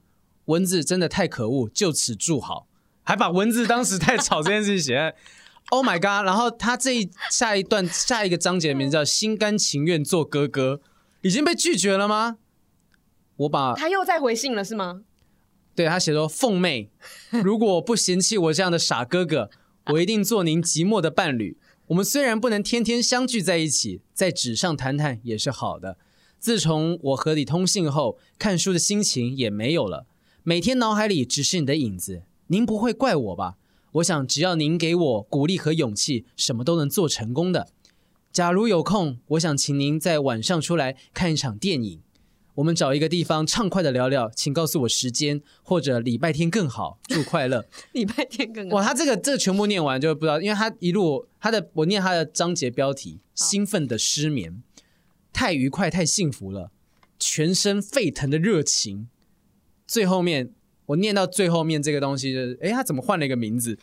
[0.46, 2.66] 文字真的太可恶，就此住好，
[3.02, 5.14] 还把文字当时太吵这件事情写。
[5.70, 6.26] Oh my god！
[6.26, 10.82] 然后他这一下一段下一个章节的名字叫“心甘情愿做哥哥”，
[11.22, 12.36] 已经被拒绝了吗？
[13.36, 15.00] 我把他又在回信了是吗？
[15.74, 16.90] 对，他写说：“凤妹，
[17.42, 19.50] 如果不嫌弃我这样的傻哥哥，
[19.86, 21.56] 我一定做您寂寞的伴侣。
[21.88, 25.98] 我们虽然不能天天相聚在一起，在纸上谈谈也是好的。
[26.38, 30.06] 自从我和你通信后，看书的心情也没有了，
[30.42, 32.22] 每天脑海里只是你的影子。
[32.46, 33.56] 您不会怪我吧？”
[33.94, 37.68] 我想，只要您给我鼓励和勇气，什么都能做成功的。
[38.32, 42.00] 假如有空，我想请您在晚上出来看一场电影。
[42.54, 46.98] 我们找一个地方畅快的聊聊，请告诉我时间，或者礼拜天更好。
[47.08, 48.76] 祝快乐，礼拜天更好。
[48.76, 54.62] 哇，他这个这个全部念完就不知道，因为他一路他的我念他的章节标题：兴奋的失眠，
[55.32, 56.70] 太愉快，太幸福了，
[57.18, 59.08] 全身沸腾的热情。
[59.86, 60.52] 最后面。
[60.86, 63.78] 我念到最后面这个东西就是，哎，他怎么换了一个名字？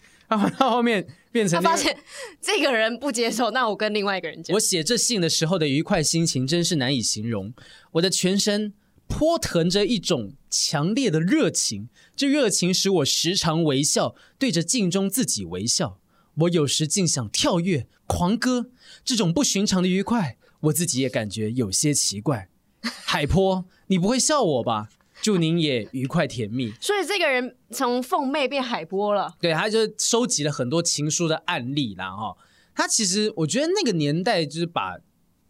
[0.58, 1.98] 到后面变成他发现
[2.42, 4.54] 这个人不接受，那我跟另外一个人讲。
[4.56, 7.54] 我写这信的时候的愉快心情真是难以形容，
[7.94, 8.74] 我的全身
[9.08, 16.00] 泼腾着一种强烈的热情，这热情使我时常微笑，对着镜中自己微笑。
[16.36, 18.72] 我有时竟想跳跃狂歌，
[19.04, 22.48] 这种不寻常的愉快，我自己也感觉有些奇怪。
[22.82, 24.90] 海波，你不会笑我吧？
[25.22, 26.74] 祝您也愉快甜蜜。
[26.82, 29.36] 所以这个人从凤妹变海波了。
[29.40, 32.10] 对，他就收集了很多情书的案例啦。
[32.12, 32.36] 哈。
[32.74, 34.98] 他其实我觉得那个年代就是把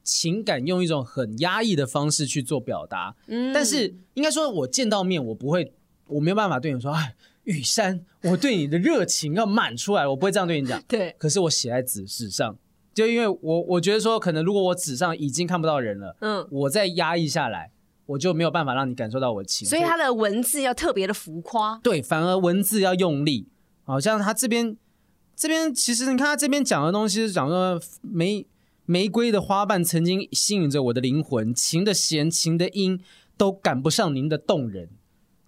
[0.03, 3.15] 情感用一种很压抑的方式去做表达。
[3.27, 5.71] 嗯，但是应该说，我见到面我不会，
[6.07, 10.81] 我没有办法对你说，哎，雨山，我对你的热情要满出来，我不会这样对你讲。
[10.89, 12.57] 对，可是我写在纸纸上，
[12.93, 17.71] 就因为我我觉得说，可能如果我纸上已经看不到人了，嗯，我再压抑下来，
[18.11, 19.67] 我就没有办法让你感受到我的情。
[19.67, 23.47] 所以他的文字要特别的浮夸，对，反而文字要用力。
[23.83, 24.77] 好像他这边。
[25.33, 28.45] 这边其实你看他这边讲的东西是讲说玫
[28.85, 32.99] 玫瑰的花瓣曾经吸引着我的灵魂，情的弦情的音
[33.37, 34.89] 都赶不上您的动人。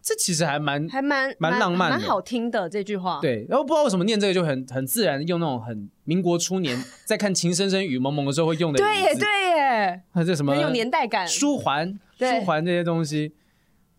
[0.02, 3.20] 这其实还蛮还蛮蛮浪漫蛮好听的这句话。
[3.22, 8.78] 对，然后不知道为什么念这个就很很自然，用那种很民国初年在看《情深深雨蒙蒙》的时候会用的。
[8.80, 13.34] 对耶对耶，它这什么很有年代感，书环书环这些东西，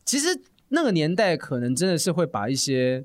[0.04, 0.28] 其实
[0.68, 3.04] 那个年代可能真的是会把一些。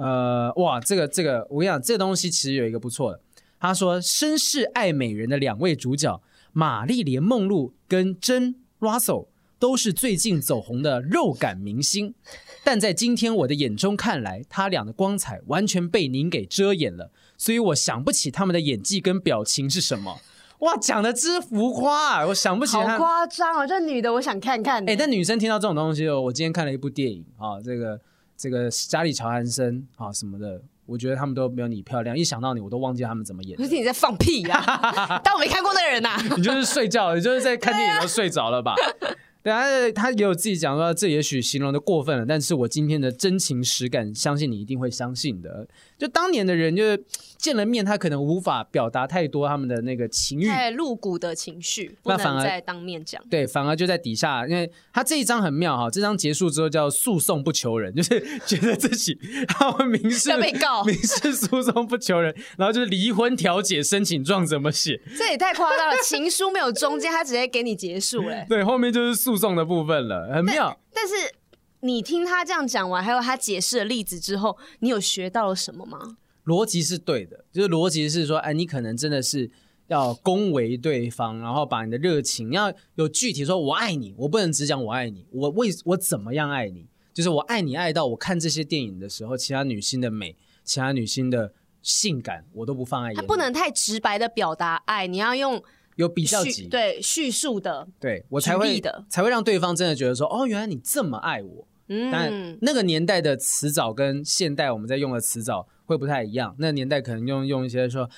[0.00, 3.20] 呃，哇，这个这个，我跟你讲，这东西其实有一个不错的。
[3.58, 9.26] 他说，绅士爱美人的两位主角玛丽莲梦露跟珍 Russell
[9.58, 12.14] 都是最近走红的肉感明星，
[12.62, 20.20] 但在今天我的眼中看来，他俩的光彩完全被您给遮掩了，所以我想不起他们的演技跟表情是什么。
[20.60, 22.86] 哇，讲的之浮夸啊，我想不起来。
[22.86, 24.88] 好夸张哦，这女的我想看看。
[24.88, 28.00] 哎，但女生听到这种东西哦，我今天看了一部电影啊，这个。
[28.40, 32.16] 这个嘉莉·乔韩森啊什么的，我觉得他们都没有你漂亮。
[32.16, 33.56] 一想到你，我都忘记他们怎么演。
[33.56, 35.18] 不是你在放屁呀、啊？
[35.26, 36.22] 当我没看过那个人呐、啊？
[36.36, 38.76] 你就是睡觉，你就是在看电影都睡着了吧？
[39.42, 45.66] 对啊，他也有自己讲说，这也许形容的过分了，但是我今天的真情实感，相信你一定会相信的。
[45.98, 47.04] 就当年的人，就是
[47.36, 53.20] 见了面，他可能无法表达太多他们的那个情欲，太露骨的情绪，不能在当面讲。
[53.28, 65.00] 对，反而就在底下，因为他这一章很妙哈，这章结束之后叫诉讼不求人，就是 觉得自己他们民事要被告，民事诉讼不求人，然后就是离婚调解申请状怎么写？
[65.16, 68.46] 这也太夸张了，情书没有中间，他直接给你结束 嘞。
[68.48, 70.78] 对，后面就是诉讼的部分了，很妙。
[70.94, 71.37] 但，但是。
[71.80, 76.18] 你听他这样讲完，还有他解释的例子之后，你有学到了什么吗？
[76.44, 79.50] 逻辑是对的，就是逻辑是说，哎，你可能真的是
[79.88, 93.20] 要恭维对方，然后把你的热情，你要有具体说“我爱你”，我不能只讲“我爱你”，我为我怎么样爱你，就是我爱你爱到我看这些电影的时候，其他女性的美，其他女性的性感，我都不放在眼里。
[93.20, 95.62] 他不能太直白的表达爱，你要用
[95.96, 101.67] 有比较级，对叙述的，对我才会的，才会让对方真的觉得说，哦，原来你这么爱我。
[101.88, 106.54] 嗯，但那个年代的词藻跟现代我们在用的词藻会不太一样。
[106.58, 108.08] 那个年代可能用用一些说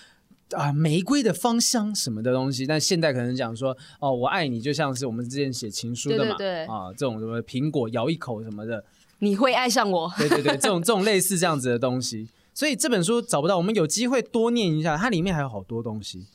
[0.53, 8.85] 啊玫瑰的芳香什么的东西，但现代可能讲说哦我爱你，就像是我们之前写情书的嘛，对对对啊这种什么苹果咬一口什么的，
[9.21, 10.13] 你会爱上我。
[10.19, 12.29] 对对对，这种这种类似这样子的东西。
[12.53, 16.27] 所以这本书找不到，我们有机会多念一下，它里面还有好多东西。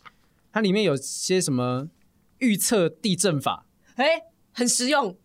[0.54, 1.90] 它里面有些什么
[2.38, 4.06] 预测地震法，哎，
[4.54, 5.18] 很实用。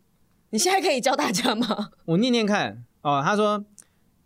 [0.50, 1.90] 你现在可以教大家吗？
[2.06, 3.22] 我念念看哦。
[3.24, 3.64] 他说，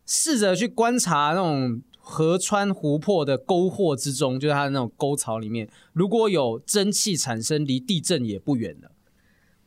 [0.06, 8.90] 试着去观察那种河川湖泊的沟壑之中，就是它的那种沟槽里面，如果有蒸汽产生，离地震也不远了。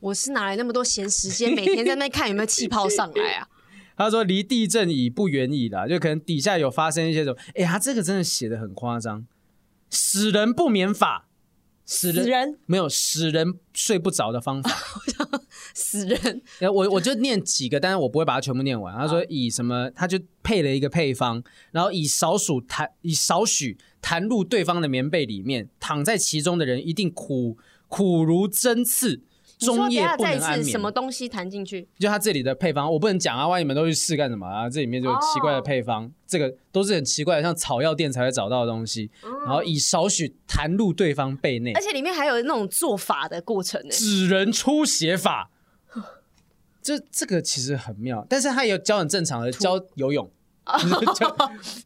[0.00, 3.48] 我是哪来那么多闲时间，每天在那看有没有气泡上来啊？
[3.96, 7.38] 他说，离地震已不远矣了，就可能底下有发生一些什么。
[7.54, 9.26] 哎，他这个真的写的很夸张，
[9.90, 11.27] 使人不免法。
[11.90, 14.70] 死人，死人没有死人睡不着的方法。
[15.74, 18.94] 死人，我我就念几个，但是我不会把它全部念完。
[18.94, 27.56] 他说以什么，他就配了一个配方，然后以少数弹，以少许弹入对方的棉被里面，躺在其中的人一定苦
[27.88, 29.22] 苦如针刺。
[29.58, 30.70] 中夜不能安眠。
[30.70, 31.86] 什么东西弹进去？
[31.98, 34.70] 就他这里的配方，我不能讲啊，万一你们都去试干什么啊？
[34.70, 39.10] 这里面就有奇怪的配方，哦、这个都是很奇怪的，像草药店才会找到的东西。
[39.24, 43.90] 嗯、然后以少许弹入对方背内，而且里面还有那种做法的过程呢。
[43.90, 45.50] 指人出血法，
[46.80, 50.30] 这这个其实很妙，但是他也有教很正常的教游泳，
[51.16, 51.36] 教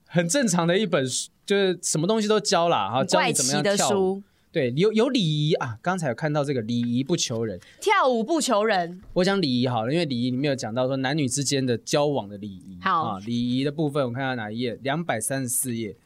[0.07, 4.23] 很正常的一本书，就是什么东西都教啦，哈，教你怎么样跳舞。
[4.53, 5.79] 对，有有礼仪啊！
[5.81, 9.01] 刚才有看到这个礼仪不求人，跳舞不求人。
[9.15, 12.77] 我讲礼仪好了，因为礼仪里面有讲到说男女之间的交往的礼仪。
[12.83, 14.79] 好啊，礼仪的部分我看到哪一页？
[14.83, 15.97] 两百三十四页。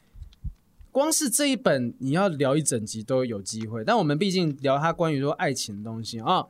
[0.93, 6.45] 光是这一本你要聊一整集都有机会，但我们毕竟聊他关于说爱情的东西啊。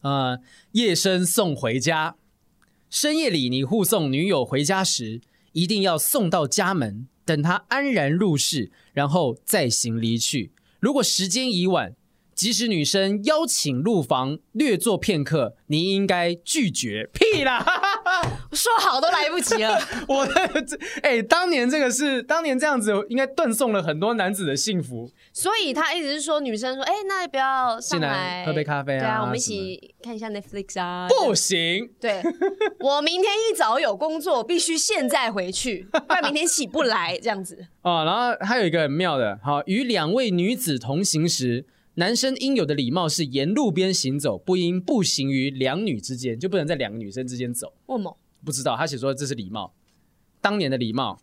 [0.00, 0.40] 呃，
[0.72, 2.16] 夜深送回家，
[2.88, 5.20] 深夜里你护送女友回家时，
[5.52, 10.50] 一定要送到家门，等她安然入室，然后再行离去。
[10.80, 11.94] 如果时间已晚，
[12.38, 17.10] 即使女生邀请入房略坐片刻，你应该拒绝。
[17.12, 17.58] 屁啦！
[18.54, 19.76] 说好都来不及了。
[20.06, 25.10] 我的这哎、欸，当年这个是当年这样子，应该断送了很多男子的幸福。
[25.32, 29.00] 所以他一直是说女生说，哎、欸，那你不要上来，来喝杯咖啡啊？
[29.00, 31.08] 对啊，我们一起看一下 Netflix 啊。
[31.08, 32.22] 不行，对，
[32.78, 37.66] 我明天一早有工作，必须现在回去，不然明天起不来这样子。
[37.82, 41.66] 哦，然后还有一个很妙的，好，与两位女子同行时。
[41.98, 47.72] 男生应有的礼貌是沿路边行走，不应步行于两女之间，就不能在两个女生之间走。
[47.86, 48.16] 为什么？
[48.44, 49.74] 不知道，他写说这是礼貌，
[50.40, 51.18] 当年的礼貌。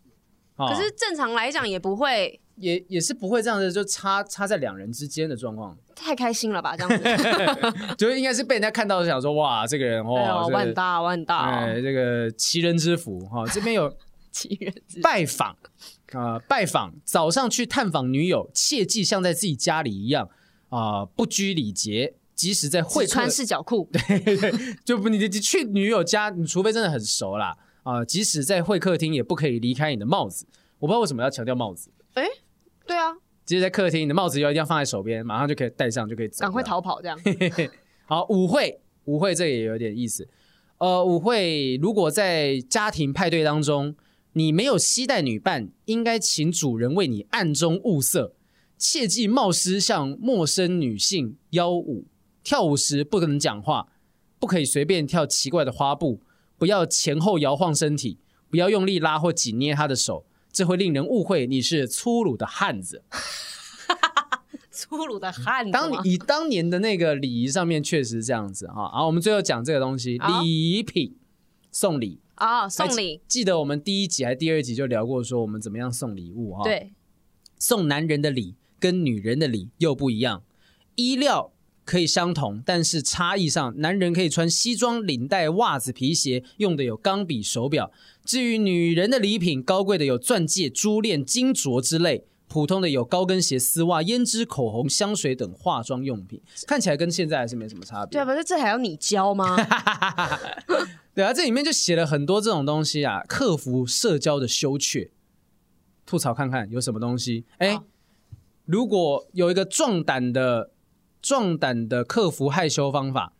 [0.58, 5.78] 哦、可是正常来讲也不会，也也是不会这样子，就插插在两人之间的状况。
[5.96, 13.90] 太开心了吧，这样子， 就应该是被人家看到想说，哇，这个人哦，哎、我很大，我很大，哎，这个奇人之福哈、哦，这边有
[14.30, 15.56] 奇人之福拜访
[16.12, 20.30] 啊、呃，拜访，早上去探访女友，切记像在自己家里一样。
[20.76, 30.46] 啊、呃，不拘礼节，即使在会客穿四角裤， 对对，就不你你去女友家，你除非真的很熟啦啊、呃，即使在会客厅，也不可以离开你的帽子。
[30.80, 32.30] 我不知道为什么要强调帽子，哎、欸，
[32.86, 33.14] 对啊，
[33.46, 37.18] 即使在客厅，你的帽子要一定要放在手边，马上就可以戴上，就可以走，赶快逃跑这样。
[38.06, 40.28] 好，舞会，舞会这也有点意思。
[40.80, 43.96] 呃，舞会如果在家庭派对当中，
[44.34, 48.34] 你没有期待女伴，应该请主人为你暗中物色。
[48.88, 52.06] 切忌冒失向陌生女性邀舞，
[52.44, 53.88] 跳舞时不能讲话，
[54.40, 56.22] 不可以随便跳奇怪的花步，
[56.56, 63.04] 不要前后摇晃身体，不要用力拉或紧捏她的手，这会令人误会你是粗鲁的汉子。
[64.70, 65.72] 粗鲁的汉子。
[65.72, 68.88] 当以当年的那个礼仪上面确实是这样子哈。
[68.90, 71.18] 好，我们最后讲这个东西，礼品
[71.72, 73.20] 送礼啊，送礼。
[73.28, 76.64] 记得我们第一集还是第二集就聊过，说我们怎么样送礼物哈。
[76.64, 76.94] 对，
[77.58, 78.56] 送男人的礼。
[78.80, 80.44] 跟女人的礼又不一样，
[80.96, 81.52] 衣料
[81.84, 87.92] 可以相同，但是差异上，男人可以穿西装、领带、袜子、皮鞋，用的有钢笔、手表。
[88.24, 96.42] 至于女人的礼品，高贵的有钻戒、珠链、金镯之类，普通的有高跟鞋、丝袜、胭脂、口红、香水等化妆用品。
[96.66, 98.14] 看起来跟现在还是没什么差别。
[98.14, 99.56] 对啊，不是这还要你教吗？
[101.14, 105.12] 对啊，这里面就写了很多这种东西啊，克服社交的羞怯。
[106.04, 107.46] 吐槽看看有什么东西？
[107.60, 107.80] 哎。
[108.66, 110.72] 如果有一个壮胆的、
[111.22, 113.34] 壮胆的克服害羞方法，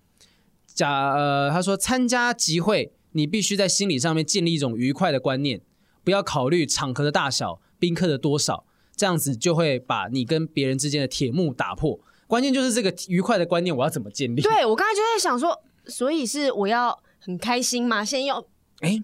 [0.68, 5.62] 假呃，他说参加集会，你必须在心理上面建立一种愉快的观念，
[6.04, 12.00] 不要考虑场合的大小、宾客的多少，这样子就会把你跟别人之间的铁幕打破。
[12.28, 14.42] 关键就是这个愉快的观念，我要怎么建立？
[14.42, 18.06] 对，我刚才就在想说，所以是我要很开心吗？
[18.06, 18.46] 先要
[18.82, 19.02] 哎，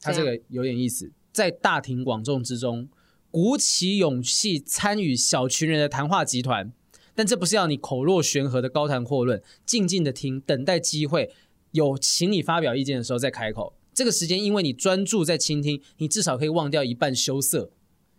[0.00, 2.88] 他这个有点意思，在大庭广众之中。
[3.32, 6.70] 鼓起勇气参与小群人的谈话集团，
[7.14, 11.30] 但这不是要你口若悬河的高谈阔论，静静的听，等待机会，
[11.70, 13.72] 有请你发表意见的时候再开口。
[13.94, 17.70] 这个时间，因为你专注在倾听，你至少可以忘掉一半羞涩。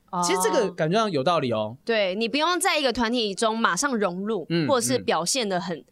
[0.10, 1.78] Oh, 其实这个感觉上有道理哦。
[1.86, 5.86] 对，你不用在一个团体中马上融入，嗯、或者是表现的很。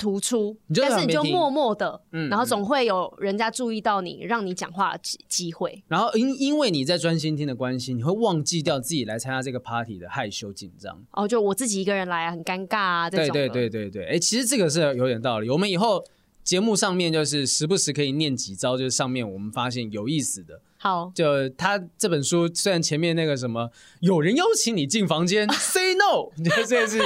[0.00, 5.82] 突出，但是你就默默的，嗯，然后总会有人家注意到你，让你讲话的机机会。
[5.88, 10.98] 然后因因为你在专心听的关系，你会忘记掉自己来参加这个 party 的害羞紧张。
[11.12, 13.34] 哦，就我自己一个人来啊，很尴尬啊，这种。
[13.34, 15.50] 对对对对对，哎，其实这个是有点道理。
[15.50, 16.02] 我们以后
[16.42, 20.62] 节目上面就是时不时可以念几招，就是上面我们发现有意思的。
[20.82, 26.98] 好，就他这本书，虽然前面那个什么有人邀请你进房间， say no，这件事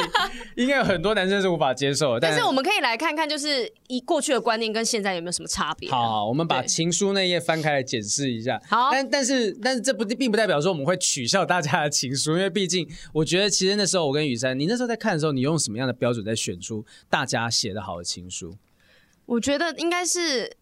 [0.54, 2.20] 应该有很多男生是无法接受的。
[2.20, 5.90] 但，但是我们可以来看看，就是以过去的观念跟现在有没有什么差别？
[5.90, 8.62] 好，好，我们把情书那页翻开来检视一下。
[8.68, 18.56] 好，但但是但是这不并不代表说我们会取笑大家的情书，因为毕竟我觉得其实那时候我跟雨珊，你那时候在看的时候，你用什么样的标准在选出大家写的好的情书？
[19.26, 20.58] 我觉得应该是。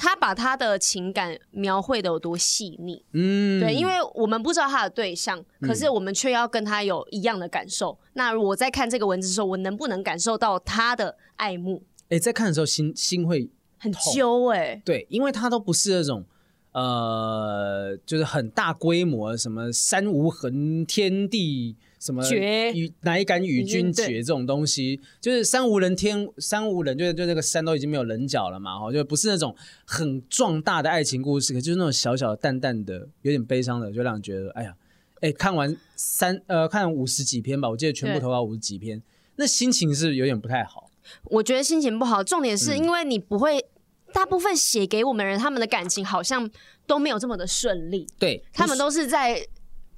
[0.00, 7.90] 他把他的情感描绘的有多细腻，嗯，对，因为我们不知道他的对象，可是我们却要跟他有一样的感受。
[7.90, 11.82] 嗯、那我在看这个文字的时候，我能不能感受到他的爱慕？
[12.04, 16.24] 哎、欸，在看的时候心心会很揪哎、欸，对，因为他都不是那种
[16.70, 21.76] 呃，就是很大规模什么山无痕天地。
[21.98, 34.76] 什么与乃敢与君绝这种东西，就是山无人天，山无人，就就那个山都已经没有棱角了嘛，哈，就不是那种很壮大的爱情故事，可就是那种小小的、淡淡的、有点悲伤的，就让人觉得，哎呀，
[35.20, 39.02] 哎，看完三呃，看五十几篇吧，我记得全部投稿五十几篇，
[39.34, 40.90] 那心情是有点不太好。
[41.24, 43.64] 我觉得心情不好，重点是因为你不会，嗯、
[44.12, 46.48] 大部分写给我们人，他们的感情好像
[46.86, 49.44] 都没有这么的顺利，对他们都是在。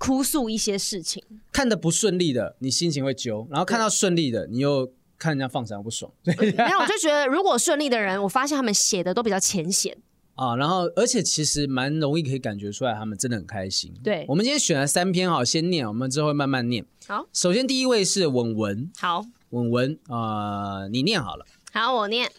[0.01, 1.23] 哭诉一些事情，
[1.53, 6.11] 看得不顺利的，你心情会揪；然后看到顺利的，你又看人家放闪不爽。
[6.25, 9.95] 没有，我就觉得如果顺利的人，我发现他们写的都比较浅显。
[10.37, 13.93] 啊，然后而且其实蛮容易可以感觉出来，他们真的很开心。
[14.03, 16.83] 对，我们今天选了三篇哈，先念，我们之后会慢慢念。
[17.07, 18.91] 好，首先第一位是文文。
[18.97, 21.45] 好，文文啊、呃，你念好了。
[21.75, 22.33] 好，我念。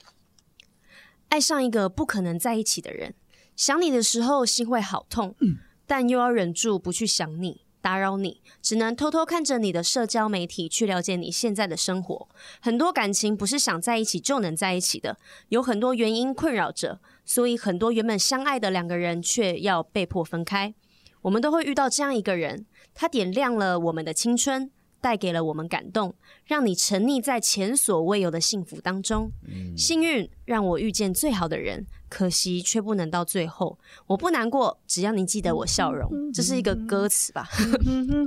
[1.30, 3.14] 爱上一个不可能在一起的人，
[3.56, 7.62] 想你的时候心会好痛，嗯、但又要忍住不去想你。
[7.82, 12.30] 打扰你，只能偷偷看着你的社交媒体去了解你现在的生活。
[12.60, 15.18] 很多感情不是想在一起就能在一起的，
[15.50, 20.76] 有很多原因困扰着，所以很多原本相爱的两个人却要被迫分开。
[21.24, 24.70] 我们都会遇到这样一个人，他点亮了我们的青春。
[25.04, 26.14] 带给了我们感动，
[26.46, 29.32] 让你沉溺在前所未有的幸福当中。
[29.48, 33.80] 嗯、幸运让我遇见最好的人，可惜却不能到最后。
[34.06, 36.10] 我不难过，只要你记得我笑容。
[36.12, 37.48] 嗯、这是一个歌词吧？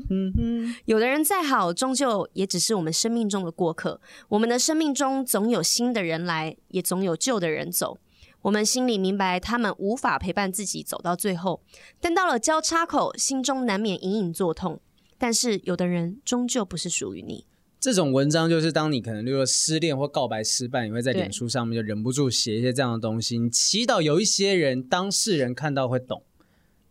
[0.87, 4.01] 有的人再好，终究也只是我们生命中的过客。
[4.30, 7.99] 我们的生命中总有新的人来，也总有旧的人走。
[8.41, 11.62] 我们心里明白，他们无法陪伴自己走到最后，
[12.01, 14.80] 但到了交叉口，心中难免隐隐作痛。
[15.18, 17.47] 但是有的人终究不是属于你。
[17.85, 23.39] 这种文章就是当你可能就是失恋或告白失败，你会在脸书上面就忍不住写一些这样的东西。
[23.39, 26.22] 你祈祷有一些人当事人看到会懂，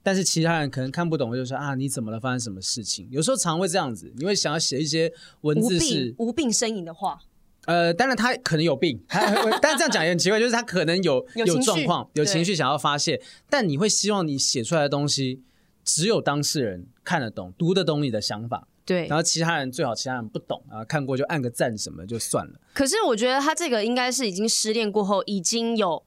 [0.03, 2.19] 但是其他人可能看不懂，就说啊，你怎么了？
[2.19, 3.07] 发生什么事情？
[3.09, 7.17] 有时候常会这样子，你会想要写一些文字是无病 呻吟的话。
[7.65, 13.19] 呃，当然他可能有病，但这样讲也很奇怪，就是他可能有有状况、 有情绪想要发泄，
[13.49, 15.41] 但你会希望你写出来的东西。
[15.83, 19.07] 只有当事人看得懂、读得懂你的想法，对。
[19.07, 22.53] 然后其他人最好其他人不懂啊，看过就按个赞什么就算了。
[22.73, 26.03] 可是我觉得他这个应该是已经失恋过后，已经有。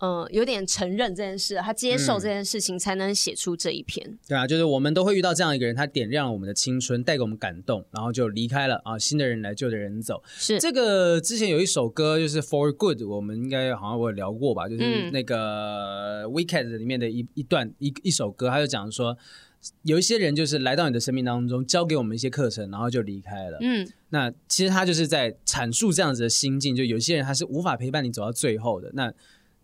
[0.00, 4.04] 嗯，有点承认这件事，他接受这件事情，才能写出这一篇。
[4.06, 4.18] 嗯。
[4.28, 8.98] 对啊，就是我们都会遇到这样一个人，他点亮了我们的青春，带给我们感动，然后就离开了啊。
[8.98, 10.22] 新的人来，旧的人走。
[10.26, 14.68] 是这个之前有一首歌，就是 For Good，我们应该好像我有聊过吧？
[14.68, 19.16] 就是那个 Weekend 里面的一一段一一首歌，他就讲说，
[19.82, 23.58] 有一些人就是来到你的生命当中，教给我们一些课程，然后就离开了。
[23.60, 28.90] 嗯，那其实他就是在阐述这样子的心境，就有些人他是无法陪伴你走到最后的。
[28.94, 29.12] 那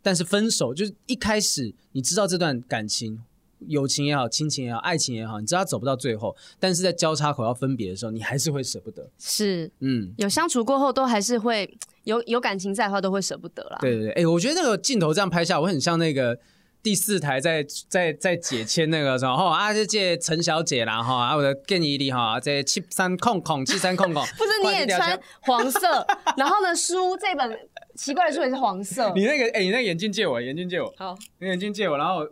[0.03, 3.21] 但是分手就是一开始，你知道这段感情，
[3.67, 9.07] 友情也好，亲情也好，爱情也好，你知道他走不到最后，但是在交叉口要分别的时候，你还是会舍不得。
[9.19, 13.77] 是，嗯，有相处过后，都还是会有有感情在的话，都会舍不得啦。
[13.83, 16.39] 对对对，哎、欸，我觉得那个镜头这样拍下，我很像那个
[16.83, 26.07] 第四台在在在解签那个时候，啊，就借陈小姐啦，哈，啊，我的建议你哈，这七三空空七三空空，不是你也穿黄色，
[26.37, 27.59] 然后呢，书这本。
[27.97, 29.13] 奇怪的书也是黄色。
[29.15, 30.91] 你那个，哎、欸，你那个眼镜借我，眼镜借我。
[30.97, 32.27] 好，你眼镜借我，然后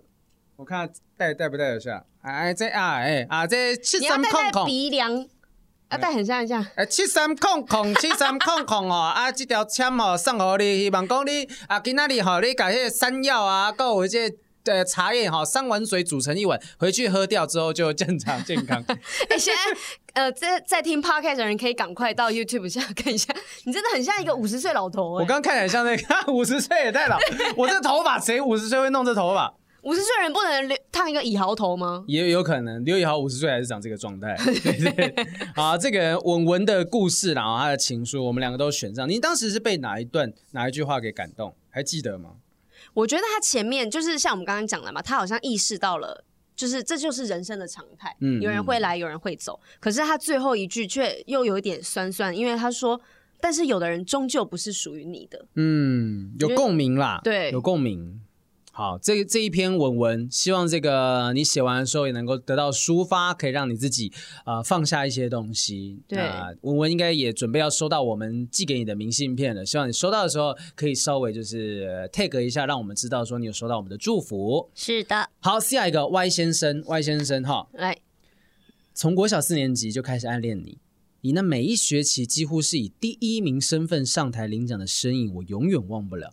[0.57, 2.03] 我看戴戴不戴得下。
[2.23, 4.41] 哎，这啊，哎、欸、啊，这七三空空。
[4.41, 5.29] 你要戴鼻梁，
[5.91, 6.65] 要戴很像一下。
[6.75, 9.11] 哎，七三空空，七三空空哦。
[9.15, 14.31] 啊，这条签哦，送给你，希望讲你啊，今仔日吼，你把那个山药啊，还有这。
[14.65, 18.85] 呃，茶叶哈，三碗水煮成一碗，回去喝掉之后就正常健康。
[18.87, 18.97] 哎、
[19.31, 19.61] 欸，现在
[20.13, 23.35] 呃，在在听 podcast 的人可以赶快到 YouTube 下看一下，
[23.65, 25.23] 你真的很像一个 五十岁老头、欸。
[25.23, 27.17] 我刚看起来像那个五十岁也太老，
[27.57, 29.55] 我这头发谁五十岁会弄这头发？
[29.83, 32.05] 五十岁人不能留烫一个以豪头吗？
[32.09, 34.37] 也有可能，刘以豪五十岁还是长这个状态。
[34.37, 34.55] 对
[34.93, 39.09] 对对，好，这个文文的故事，然后他的情书，我们两个都选上。
[39.09, 41.55] 您当时是被哪一段哪一句话给感动？
[41.71, 42.31] 还记得吗？
[42.95, 46.25] 我觉得他前面就是像我们刚刚讲的嘛，他好像意识到了，
[46.57, 49.59] 就是这就是人生的常态，嗯，有人会来，有人会走。
[49.79, 53.01] 可是他最后一句却又有一点酸酸，因为他说
[53.41, 58.21] ：“但是有的人终究不是属于你的。”嗯，有共鸣啦，对，有共鸣。
[58.79, 64.13] 好，这这一篇文文，希望这个你写完的时候也能够得到抒发，可以让你自己
[64.45, 66.01] 啊、呃、放下一些东西。
[66.07, 74.71] 对，呃、文文应该也准备要收到我们寄给你的明信片了，希望你收到的时候可以稍微就是 tag 一下，让我们知道说你有收到我们的祝福。
[74.77, 75.29] 是的。
[75.41, 77.99] 好，下一个 Y 先生，Y 先生哈，来，
[78.95, 80.79] 从国小四年级就开始暗恋你，
[81.23, 86.33] 你那每一学期几乎是以第一名身份上台领奖的身影，我永远忘不了。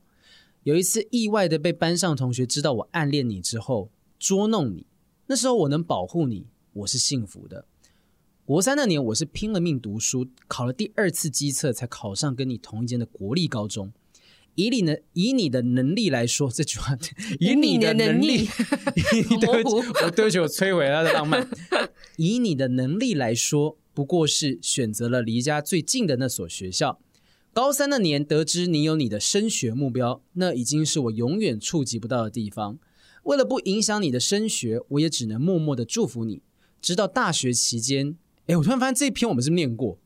[0.65, 4.87] 有一次意外的被班上同学知道我暗恋你之后捉弄你，
[5.27, 7.65] 那时候我能保护你，我是幸福的。
[8.45, 13.93] 国三那年我是拼了命读书，考了第二次机测才考上跟你同一间的国立高中。
[14.55, 16.97] 以你的以你的能力来说，这句话
[17.39, 18.47] 以你的能力，
[19.39, 21.47] 对不起， 我对不起，我摧毁他的浪漫。
[22.17, 26.99] 以你的能力来说，不过是选择了离家最近的那所学校。
[27.55, 32.77] 高三那年，得知你有你的升学目标，那已经是我永远触及不到的地方。
[33.23, 36.41] 为了不影响你的升学，我也只能默默的祝福你。
[36.81, 39.97] 直到大学期间，哎，我突然发现这一篇我们是念过，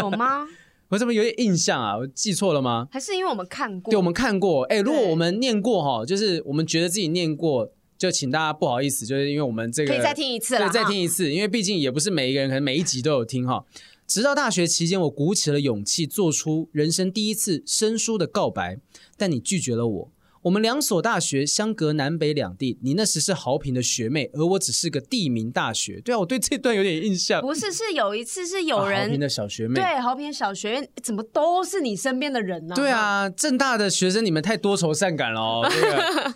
[0.00, 0.46] 有吗？
[0.90, 1.98] 我怎么有点印象啊？
[1.98, 2.86] 我记错了吗？
[2.92, 3.90] 还是因为我们看过？
[3.90, 4.62] 对，我们看过。
[4.66, 13.64] 哎，如果我们念过哈，就是我们觉得自己念过，就请大家不好意思，就是因为我们这个可以再听一次了，对，再听一次，因为毕竟也不是每一个人可能每一集都有听哈。
[14.08, 18.80] 直到大学期间，我鼓起了勇气，做出人生第一次生疏的告白，
[19.18, 20.12] 但你拒绝了我。
[20.44, 26.00] 我们两所大学相隔南北两地，你那时是豪平的学妹，而我只是个地名大学。
[26.00, 27.42] 对啊，我对这段有点印象。
[27.42, 32.76] 不是，是有一次是有人、啊、豪平的小学妹，对，豪平小学院怎么都是你身边的人呢、啊？
[32.76, 35.68] 对啊，正大的学生你们太多愁善感了哦。
[35.68, 36.34] 对啊、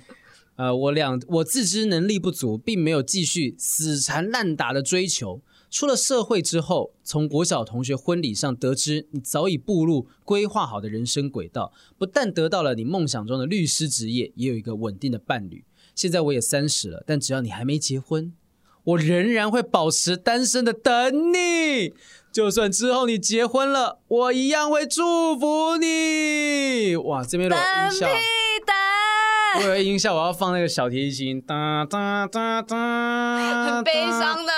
[0.57, 5.41] 呃，我两我自知能力不足，并没有继续死缠烂打的追求。
[5.73, 15.65] 出了社会之后，从国小同学婚礼上得知你早已步入规划好的人生轨道，不但得到了你梦想中的律师职业，也有一个稳定的伴侣。
[15.95, 18.35] 现在我也三十了，但只要你还没结婚，
[18.85, 21.95] 我仍然会保持单身的等你。
[22.31, 26.95] 就算之后你结婚了，我一样会祝福你。
[26.97, 28.07] 哇，这边有音效，
[29.59, 34.53] 我有音效，我要放那个小提琴，哒哒哒哒， 很悲伤的。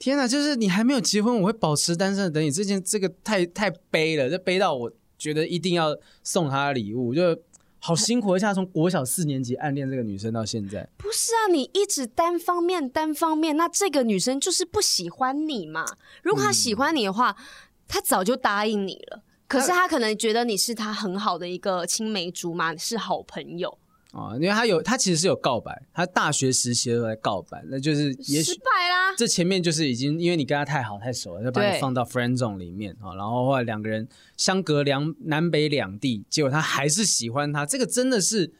[0.00, 2.50] 天哪，就是你还没有结婚，我会保持单身的等你。
[2.50, 5.94] 这件这个太太悲了，就悲到我觉得一定要
[6.24, 7.38] 送她礼物，就
[7.78, 8.34] 好辛苦。
[8.34, 11.52] 一下从国小四年级暗恋这个女生到现在，不是啊？
[11.52, 15.84] 你一直单方面单方面，那这个女生就是不喜欢你嘛？
[16.22, 17.44] 如果她喜欢你的话，嗯、
[17.86, 19.22] 她早就答应你了。
[19.46, 23.76] 可是她可能觉得你是她很好的一个青梅竹马，是好朋友。
[24.12, 29.14] 哦，因为他有，他其实是有告白，他大学时期的时候在告白，那就是也许失败啦。
[29.16, 38.52] 这前面就是已经，因为你跟他太好太熟了，就把你放到 friend zone 里面啊，然后后来两个人相隔两南北两地，结果他还是喜欢他，这个真的是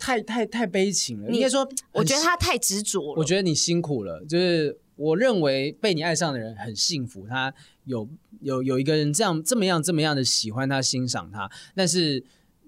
[0.00, 1.28] 太太太悲情了。
[1.28, 3.14] 你应该说，我觉得他太执着了。
[3.18, 7.54] 我觉得你辛苦了，就是我认为被你爱上的人很幸福，他
[7.84, 8.08] 有
[8.40, 12.24] 有有一个人这样这么样这么样的喜欢他欣赏他，但是。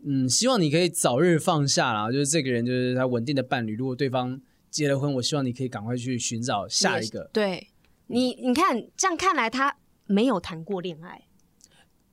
[0.07, 2.13] 嗯，希望你可以早日放下啦。
[2.13, 3.75] 就是这个人，就是他稳定的伴侣。
[3.75, 4.39] 如果对方
[4.71, 7.31] 结了婚，我希望你可以赶快去寻找下一个。
[7.33, 7.69] 对
[8.09, 9.77] 你，你看这样看来，他
[10.07, 11.23] 没有谈过恋爱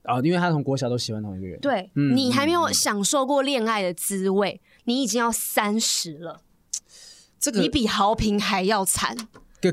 [0.04, 1.60] 啊，因为他从国小都喜欢同一个人。
[1.60, 6.40] 对，嗯，你还没有享受过恋爱的滋味，嗯，你已经要三十了，
[7.38, 9.14] 这个你比豪平还要惨。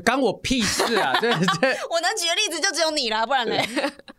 [0.04, 1.18] 干我屁事啊！
[1.20, 3.56] 对对， 我能举的例子就只有你了，不然呢？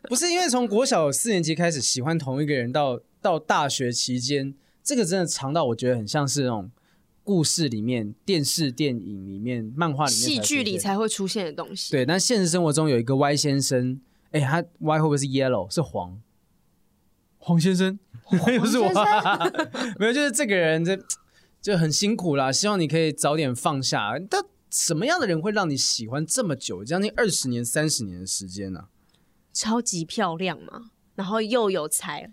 [0.10, 3.00] 不是因为从国小四年级开始喜欢同一个人到。
[3.22, 4.54] 到大学期间，
[4.84, 6.72] 这个真的长到我觉得很像是那种
[7.24, 11.92] 故事里面、电视、电影里面、漫画里面、戏剧里才会出现的东西。
[11.92, 14.02] 对，但现实生活中有一个 Y 先生，
[14.32, 15.72] 哎，他 Y 会不会是 Yellow？
[15.74, 16.20] 是黄？
[17.38, 18.00] 黄先生？
[18.32, 18.90] 又是我？
[20.00, 21.00] 没有，就是这个人，这
[21.62, 22.52] 就很辛苦啦。
[22.52, 24.20] 希望你可以早点放下。
[24.30, 28.88] 但什么样的人会让你喜欢这么久，将近二十年、三十年的时间呢、啊？
[29.54, 32.32] 超级漂亮嘛，然后又有才。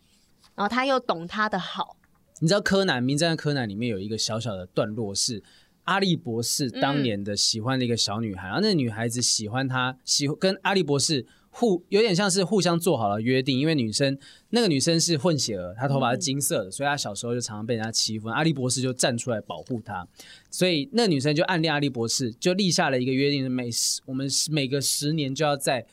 [0.58, 1.96] 然后他又懂他的好，
[2.40, 5.40] 你知道柯南《名侦探柯南》里面有一个小小的段落是
[5.84, 14.18] 阿笠博士当年的喜欢的一个小女孩，嗯、然后那个女孩子喜欢他，喜跟阿笠博士互有点像是互相做好了约定，因为女生
[14.50, 20.04] 那个女生是混血儿，她头发是金色的，嗯、所以她小时候就常常被人家欺负，阿笠博士就站出来保护她，
[20.50, 25.86] 所以那个女生就暗恋阿笠博士，就立下了一个约定，每十我们每个十年就要在。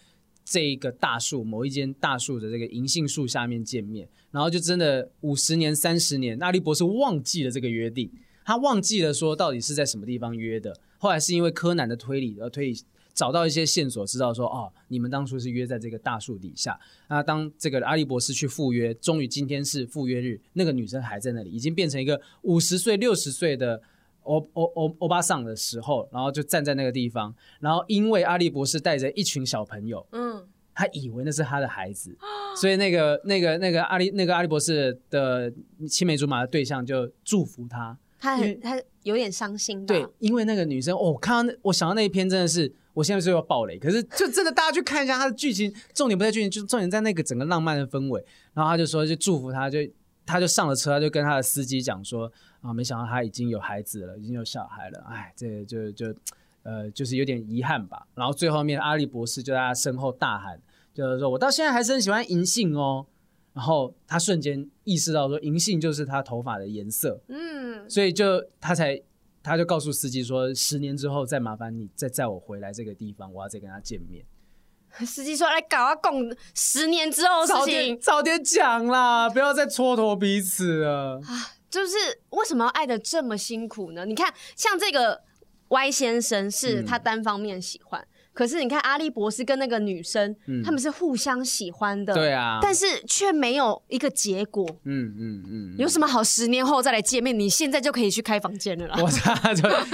[0.45, 8.09] 这一个大树，某一间大树的这个银杏树下面见面，然后就真的五十年、三十年，阿笠博士忘记了这个约定，
[8.45, 10.79] 他忘记了说到底是在什么地方约的。
[10.99, 12.79] 后来是因为柯南的推理而推理
[13.13, 16.79] 找到一些线索，知道说哦，你们当初是约在这个大树底下。
[17.09, 23.81] 那当这个阿笠博士去赴约，终于今天是赴约日，那个女生还在那里，已经变成一个五十岁、六十岁的。
[24.25, 32.15] 欧欧欧欧巴桑的时候，然后就站在那个地方，然后因为阿笠博士带着一群小朋友，嗯，他以为那是他的孩子，
[32.59, 35.51] 所以那个那个那个阿笠那个阿笠博士的
[35.87, 49.79] 青梅竹马的对象就祝福他，他很他有点伤心，对，因为那个女生，哦，我看到那我想到那一篇真的是，我现在是要爆雷，可是就真的大家去看一下他的剧情，重点不在剧情，就重点在那个整个浪漫的氛围，然后他就说就祝福他，就
[50.25, 52.31] 他就上了车，他就跟他的司机讲说。
[52.65, 56.15] 啊，没想到他已经有孩子了，已经有小孩了，哎，这、就就
[56.63, 58.07] 呃，就是有点遗憾吧。
[58.15, 60.59] 然后最后面阿笠博士就在他身后大喊，
[60.93, 63.05] 就是说我到现在还是很喜欢银杏哦。
[63.53, 69.01] 然后他瞬间意识到说银杏就是他头发的颜色，嗯，所以就他才
[69.41, 74.25] 他就告诉司机说，十年之后再麻烦你再载我回来这个地方，我要再跟他见面。
[75.05, 81.21] 司机说来搞啊，共十年之后的事情，早点讲啦，不要再蹉跎彼此了。
[81.75, 81.97] 就是
[82.29, 84.05] 为什么要爱的这么辛苦呢？
[84.05, 85.21] 你看，像这个
[85.67, 94.65] Y 先生是他单方面喜欢，嗯、可是你看阿笠博士跟那个女生，嗯、他们是互相喜欢的，对啊，但是却没有一个结果。
[94.85, 97.37] 嗯嗯嗯，有什么好十年后再来见面？
[97.37, 98.95] 你现在就可以去开房间了啦。
[99.01, 99.33] 我操，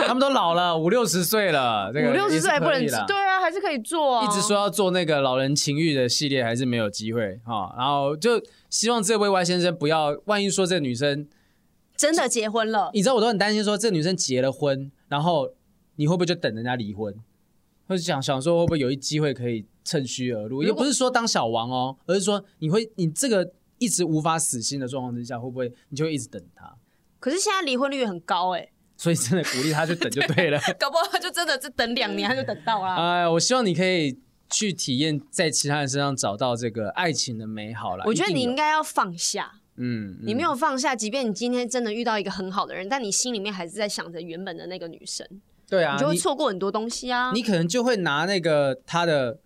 [0.05, 4.25] 他们都老了，五六十岁了，这个、五六十岁还不能对啊，还是可以做、啊。
[4.25, 7.73] 一直说要做那个老人情欲的系列，还是没有机会哈。
[7.75, 11.27] 然后就希望这位 Y 先生不要，万一说这个女生
[12.01, 15.53] 真的结婚了，你知道我都很担心，说这个女生结了婚，然后
[15.97, 17.13] 你会不会就等人家离婚？
[17.87, 26.75] 或者想想说会不会有一机会可以趁虚而入，也不是说当小王哦，而是说你会你这个一直无法死心的状况之下，会不会你就会一直等他？
[27.19, 32.95] 可是现在离婚率很高哎，所以真的鼓励他去等就对了， 搞不好他就真的是等两年他就等到了。
[32.95, 34.17] 哎，我希望你可以
[34.49, 38.03] 去体验在其他人身上找到这个爱情的美好了。
[38.07, 45.25] 我觉得你应该要放下，嗯，你没有放下，即便你今天真的遇到一个很好的人，但你心里面还是在想着原本的那个女生。
[45.69, 47.31] 对啊，你就会错过很多东西啊。
[47.33, 49.39] 你可能就会拿那个他的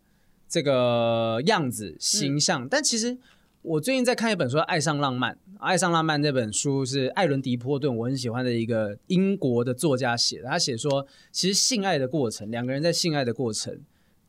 [0.50, 3.18] 这个样子形象，嗯、但其实
[3.62, 10.48] 我最近在看一本书《爱上浪漫》，《爱上浪漫》这本书是艾伦·迪波顿，我很喜欢的一个英国的作家写的。
[10.50, 13.80] 他写说，其实性爱的过程，两个人在性爱的过程，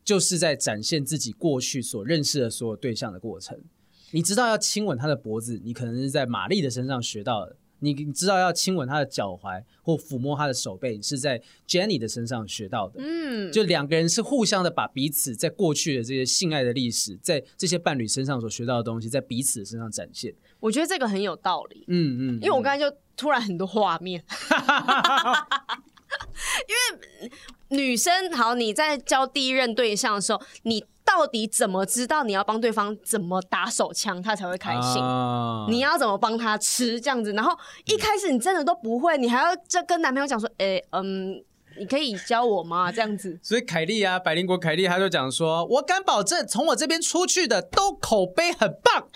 [0.04, 3.58] 就是在展现自己过去所认识的所有对象的过程。
[4.12, 7.56] 你知道要亲吻他的脖子，你可能是在玛丽的身上学到的。
[7.80, 11.38] 你你知道要亲吻他的脚踝或抚摸他的手背，是在
[11.68, 12.94] Jenny 的身上学到的。
[12.98, 20.34] 嗯，就两个人是互相的把彼此在过去的这些性爱的历史，在这些伴侣身上所学到的东西，在彼此的身上展现。
[20.58, 21.84] 我觉得这个很有道理。
[21.88, 24.24] 嗯嗯，嗯，因为我刚才就突然很多画面。
[26.66, 30.82] 因为女生好，你在交第一任对象的时候，你。
[31.16, 35.02] 到底怎么知道你要帮对方怎么打手枪，他才会开心？
[35.02, 37.32] 啊、你要怎么帮他吃这样子？
[37.32, 37.56] 然后
[37.86, 41.42] 一开始你真的都不会，你还要这跟男朋友讲说：“哎、欸，嗯，
[41.78, 43.40] 你可以教我吗？”这样子。
[43.42, 49.08] 所以凯莉啊，百灵国凯莉，他就讲说：“我敢保证，从我这边出去的都口碑很棒，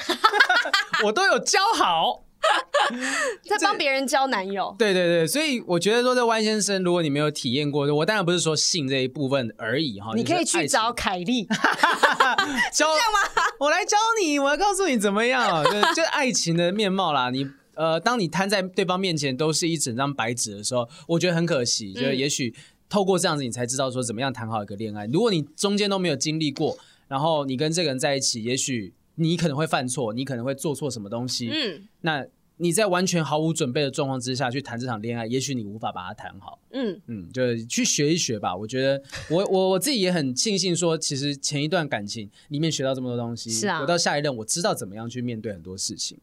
[1.04, 2.24] 我都有教好。”
[3.48, 11.44] 在帮别人交男友，对对对，所以我觉得说，这 Y 先生，如果你没有体验过，我当然不是说性这一部分而已哈，你可以去找凯莉
[12.72, 13.46] 教吗？
[13.58, 17.30] 我来教你，我要告诉你怎么样，就 就爱情的面貌啦。
[17.30, 21.92] 你呃，当你摊在对方面前都是一整张白纸的时候，我觉得很可惜。
[21.92, 22.54] 就是也许
[22.88, 25.06] 透过这样子，你才知道说怎么样谈好一个恋爱。
[25.06, 26.76] 如果你中间都没有经历过，
[27.06, 28.94] 然后你跟这个人在一起，也许。
[29.16, 31.50] 你可能会犯错，你可能会做错什么东西。
[31.52, 32.26] 嗯，那
[32.56, 36.58] 你在完全毫无准备的状况之下去谈这场恋爱，也许你无法把它谈好。
[36.72, 38.54] 嗯嗯，就去学一学吧。
[38.54, 43.50] 我觉得我我我自己也很庆幸说，其实前一段感情里面学到这么多东西。
[43.50, 46.18] 是啊，我到下一任我知道怎么样去面对很多事情。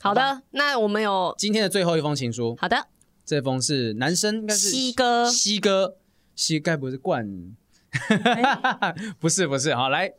[0.00, 2.56] 好的，好那我们有今天的最后一封情书。
[2.58, 2.88] 好的，
[3.24, 5.96] 这封是男生，应该是西哥，西哥，
[6.34, 7.54] 西该不是冠？
[8.08, 10.14] 欸、 不是不是，好来。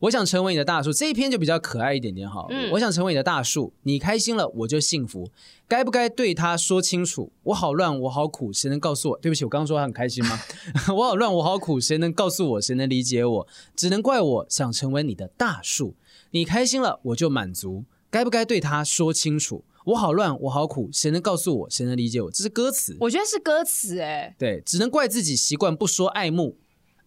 [0.00, 2.46] 我想成为你的大树，这一篇就比较可爱一点点哈。
[2.50, 5.28] 嗯、我想成为你的大树，你开心了我就幸福。
[5.66, 7.32] 该不该对他说清楚？
[7.42, 9.18] 我好乱，我好苦，谁能告诉我？
[9.18, 10.38] 对不起，我刚刚说他很开心吗？
[10.96, 12.60] 我好乱，我好苦，谁能告诉我？
[12.60, 13.48] 谁能理解我？
[13.74, 15.96] 只能怪我想成为你的大树。
[16.30, 17.84] 你开心了我就满足。
[18.10, 19.64] 该不该对他说清楚？
[19.86, 21.70] 我好乱，我好苦，谁能告诉我？
[21.70, 22.30] 谁能理解我？
[22.30, 24.34] 这是歌词，我觉得是歌词哎。
[24.38, 26.56] 对，只能怪自己习惯不说爱慕，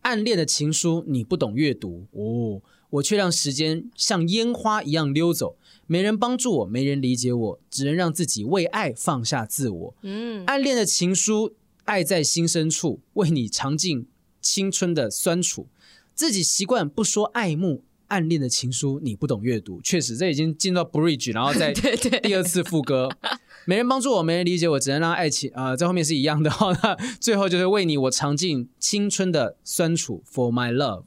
[0.01, 2.61] 暗恋的情书你不懂阅读哦。
[2.91, 9.95] 我却让时间像烟花一样溜走，没人帮助我，没人理解我，只能让自己为爱放下自我。
[10.03, 11.53] 嗯，暗恋的情书，
[11.85, 14.07] 爱在心深处，为你尝尽
[14.41, 15.67] 青春的酸楚。
[16.13, 19.81] 自己习惯不说爱慕，暗恋的情书你不懂阅读。
[19.81, 21.73] 确实，这已经进到 bridge，然后再
[22.21, 26.51] 第二次副歌，对对没人帮助我，没人理解我，只能让爱情啊、呃，在后面是一样的。
[26.83, 31.05] 那最后就是为你，我尝尽青春的酸楚，For my love。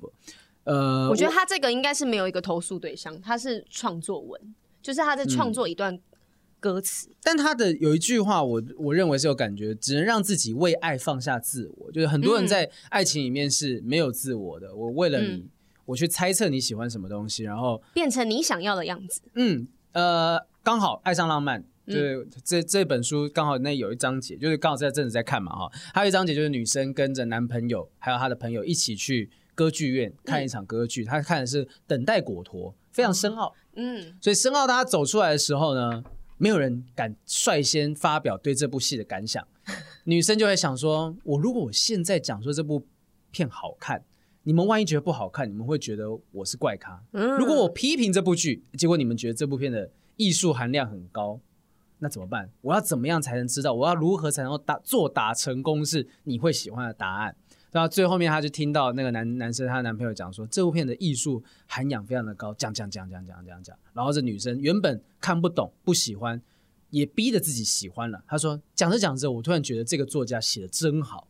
[0.64, 6.00] 呃，我觉得他这个应该是没有一个投诉对象，他是创作文，就是他在创作一段
[6.58, 7.08] 歌词。
[7.10, 11.92] 嗯，但他的有一句话我，我我认为是有感觉，只能让自己为爱放下自我。
[11.92, 15.48] 就是很多人在爱情里面是没有自我的，我为了你，嗯，
[15.84, 19.20] 我去猜测你喜欢什么东西，然后变成你想要的样子。
[19.34, 29.28] 嗯，呃，刚好爱上浪漫，就是这这本书刚好那有一章节，就是刚好在这阵子在看嘛哈，还有一章节就是女生跟着男朋友还有她的朋友一起去。
[29.54, 33.54] 歌剧院看一场歌剧，嗯、他看的是《等待果陀》，非常深奥。
[33.74, 36.02] 嗯，所以深奥，大家走出来的时候呢，
[36.38, 39.46] 没有人敢率先发表对这部戏的感想。
[40.04, 42.86] 女生就会想说：“我如果我现在讲说这部
[43.30, 44.04] 片好看，
[44.42, 47.02] 你们万一觉得不好看，你们会觉得我是怪咖。
[47.12, 51.40] 嗯、如果我批评这部剧，结果你们觉得这部片的艺术含量很高，
[51.98, 52.50] 那怎么办？
[52.60, 53.72] 我要怎么样才能知道？
[53.72, 57.34] 我要如何才能够达做达成功是你会喜欢的答案？”
[57.74, 66.40] 然后最后面他就听到那个男男生他男朋友讲说，这部片的艺术涵养非常的高，讲讲讲讲讲讲讲，然后这女生原本看不懂不喜欢，
[66.90, 68.22] 也逼着自己喜欢了。
[68.28, 71.26] 他说讲着讲着，我突然觉得这个作家写的真好。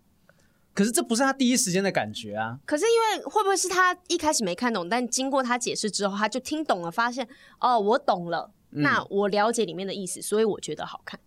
[0.75, 2.59] 可是这不是他第一时间的感觉啊！
[2.67, 7.27] 可是因为会不会是他一开始没看懂，但经过他解释之后，他就听懂了，发现
[7.61, 11.19] 哦，我懂了，那我了解里面的意思，所以我觉得好看。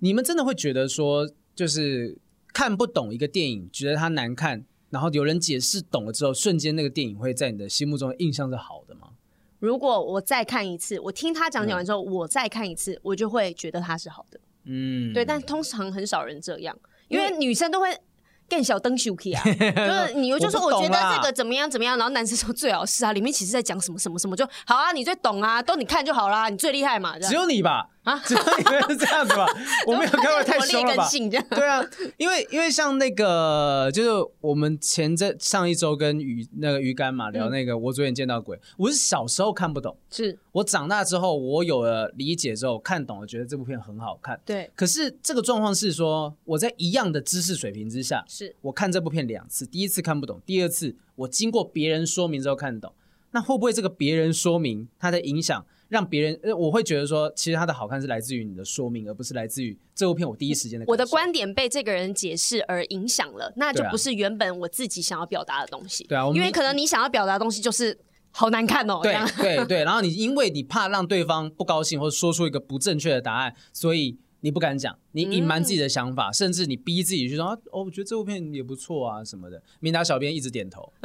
[0.00, 2.18] 你们真的会觉得说，就是
[2.52, 9.08] 看不懂一个电影，觉得它难看，然后有人解释懂了之后，瞬间那个电影会在你的心目中的印象是好的吗？
[9.58, 14.40] 如果我再看一次，我听他讲讲完之后，嗯、我再看一次，我就会觉得它是好的。
[14.64, 16.76] 嗯，对，但通常很少人这样，
[17.08, 17.96] 因为女生都会。
[18.50, 27.90] 更小灯秀气啊， 就是你就说我觉得这个怎么样怎么样，然后男生说最好是啊，里面其实在讲什么什么什么，就好啊，你最懂啊，都你看就好啦，你最厉害嘛，只有你吧。
[28.04, 29.46] 啊，只有你们是这样子吧？
[29.86, 31.08] 我没有看过太凶了吧？
[31.50, 31.84] 对啊，
[32.16, 44.40] 因为因为像那个，就是我们前这上一周跟鱼那个鱼竿嘛聊那个，我昨天见到鬼，我是小时候看不懂，是我长大之后我有了理解之后看懂了，觉得这部片很好看。
[44.46, 52.92] 对，可是这个状况是说我在一样的知识水平之下，是我看这部片两次，第一次看不懂，第二次我经过别人说明之后看懂，
[53.32, 55.66] 那会不会这个别人说明它的影响？
[55.88, 60.84] 让别人呃，我会觉得说，其实它的好看是来自于你的说明，而不是来自于这部片我第一时间的。
[60.86, 66.04] 我的观点被这个人解释而影响了，那就不是原本我自己想要表达的东西。
[66.04, 67.98] 对啊，因为可能你想要表达的东西就是
[68.30, 69.00] 好难看哦。
[69.02, 74.18] 对对对， 然后你因为你怕让对方不高兴，或者说出一个不正确的答案，所以。
[74.40, 79.60] 你不敢讲，你隐瞒自己的想法，嗯、甚至你逼自己去说啊，哦，我觉得这部片也不错啊什么的。
[79.80, 80.92] 明达小编一直点头，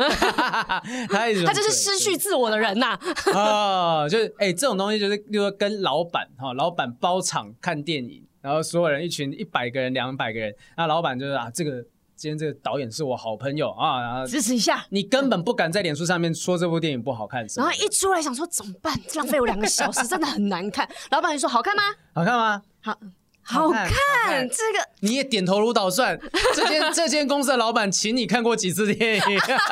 [1.09, 2.89] 他一直他就是失去自我的人呐、
[3.33, 4.03] 啊。
[4.03, 11.83] 哦，就是哎、欸，这种东西就是，就是说跟老板哈，老板包场看电影，然后所有人一群一百个人、两百个人，那老板就是啊，这个
[12.15, 14.85] 今天这个导演是我好朋友啊，然后支持一下。
[14.89, 18.93] 你根本不敢在脸书上面说这部电影不好看，然后一出来想说怎么办？
[19.15, 20.87] 浪费我两个小时，真的很难看。
[21.09, 21.81] 老板就说好看吗？
[22.13, 22.61] 好看吗？
[22.81, 22.95] 好。
[23.43, 23.93] 好看，好
[24.25, 26.19] 看这个你也点头如捣蒜。
[26.55, 29.23] 这间这间公司的老板请你看过几次电影？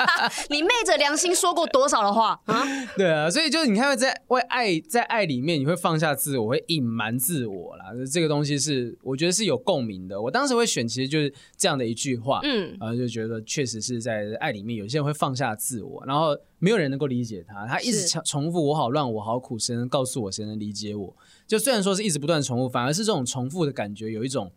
[0.50, 2.64] 你昧着良心说过多少的话啊？
[2.98, 7.86] 对啊，所以就是你看，在为爱，在爱里面，你会放下自我，会隐瞒自我啦。
[8.12, 10.22] 这个东西是我觉得是有共鸣的。
[10.22, 21.16] 我当时会选，其实就是这样的一句话，嗯，然后就觉得确实是在爱里面，有些人会放下自我，然后没有人能够理解他，他一直重重复我好乱，我好苦，谁能告诉我，谁能理解我？
[21.52, 24.54] 就虽然说是一直不断重复，反而是这种重复的感觉，有一种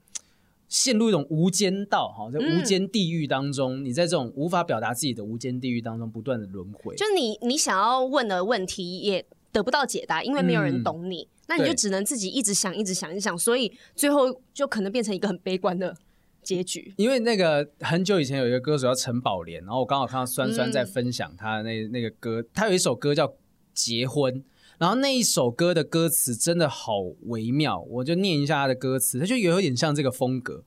[0.69, 6.95] 陷入一种无间道哈，在无间地狱当中，嗯、你在这种无法表达自己的无间地狱当中不断的轮回。
[6.95, 15.97] 就你你想要问的问题也得不到解答，因为没有人懂你，嗯、那你就只能自己一直想，一直想，一直想，所以最后就可能变成一个很悲观的
[16.45, 16.95] 结局。
[16.97, 23.27] 因为那个很久以前有一个歌手叫陈宝莲，然后我刚好看到酸酸在分享他的那那个歌，他有一首歌叫
[23.73, 24.33] 《结婚》。
[24.79, 30.65] 然后那一首歌的歌词真的好微妙，我就念一下他的歌词，他就有点像这个风格。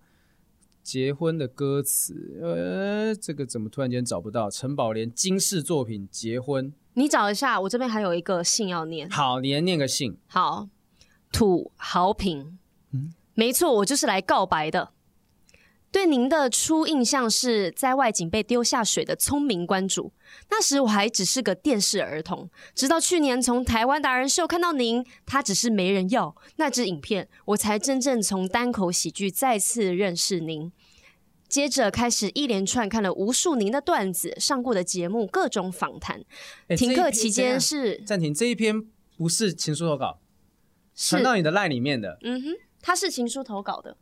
[0.82, 4.50] 结婚的歌词，呃，这个怎么突然间找不到？
[4.50, 9.10] 陈宝莲金氏作品《结婚》，你找一下，我这边还有一个信要念。
[9.10, 10.18] 好，你来念个信。
[10.28, 10.70] 好，
[11.30, 12.58] 土豪平，
[12.94, 14.92] 嗯，没错，我就是来告白的。
[15.92, 20.12] 对您的初印象是在外景被丢下水的聪明关主，
[20.50, 22.50] 那时我还只是个电视儿童。
[22.76, 30.72] 直到去年从台湾达人秀看到您，他只是没人要那支影片，我才真正从单口喜剧再次认识您。
[31.48, 36.22] 接着开始一连串看了无数您的段子、上过的节目、各种访谈。
[36.76, 38.84] 停课期间是暂停，这一篇
[39.16, 40.20] 不是情书投稿，
[40.94, 42.18] 传到你的 LINE 里面的。
[42.24, 42.48] 嗯哼，
[42.82, 43.96] 他是情书投稿的。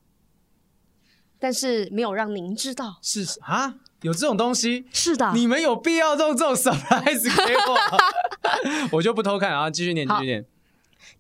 [1.40, 10.46] 但是没有让您知道是啊，有这种东西是的，你们有必要弄这种 surprise 给我， 我就不偷看啊，继续念，继续念。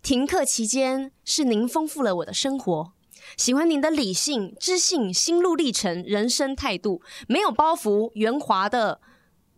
[0.01, 2.93] 停课期间是您丰富了我的生活，
[3.37, 9.01] 喜欢您的理性、知性、心路历程、人生态度，没有包袱、圆滑的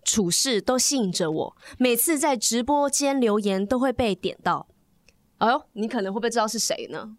[0.04, 1.58] 处事都吸引着我。
[1.78, 4.68] 每次在直播间留言都会被点到。
[5.40, 7.16] 哦哟，你可能会不会知道是谁呢？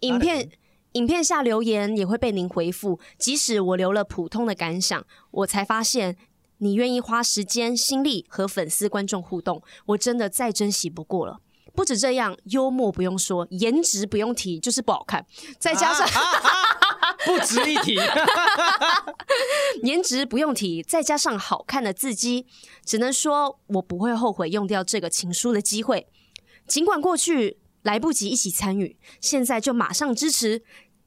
[0.00, 0.50] 影片。
[0.92, 6.16] 影片下留言也会被您回复，即使我留了普通的感想，我才发现
[6.58, 11.38] 你愿意花时间、心力和粉丝观众互动，我真的再珍惜不过了。
[11.72, 15.24] 不止这样，幽默不用说，颜值不用提，就是不好看，
[15.60, 17.96] 再加上、啊啊啊、不值一提
[19.84, 22.46] 颜值不用提，再加上好看的字迹，
[22.84, 26.08] 只能说我不会后悔用掉这个情书的机会，
[26.66, 27.59] 尽管过去。
[27.82, 30.62] 来不及一起参与，现在就马上支持，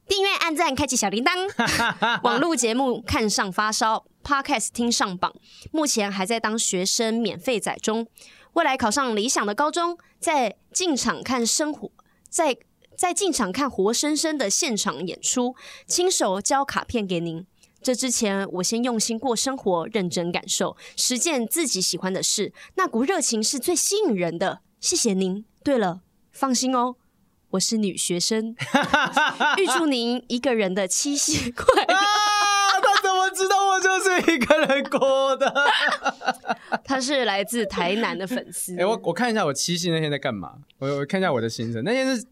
[0.07, 1.47] 订阅、按赞、开启小铃铛。
[2.23, 5.33] 网络节目看上发烧，Podcast 听上榜。
[5.71, 8.07] 目前还在当学生免费载中，
[8.53, 11.91] 未来考上理想的高中，在进场看生活，
[12.29, 12.57] 在
[12.95, 15.55] 在进场看活生生的现场演出，
[15.87, 17.45] 亲手交卡片给您。
[17.81, 24.61] 这之前，我先用心过生活，认真感受，实践自己喜欢的事，那股热情是最吸引人的。
[24.79, 25.43] 谢谢您。
[25.63, 26.02] 对了，
[26.33, 26.95] 放心哦。
[27.51, 28.55] 我是女学生，
[29.57, 31.93] 预祝您一个人的七夕 快乐。
[31.93, 32.01] 啊！
[32.81, 35.53] 他怎么知道我就是一个人过的？
[36.83, 38.73] 他是来自台南的粉丝。
[38.73, 40.55] 哎、欸，我我看一下我七夕那天在干嘛。
[40.79, 42.25] 我我看一下我的行程，那天是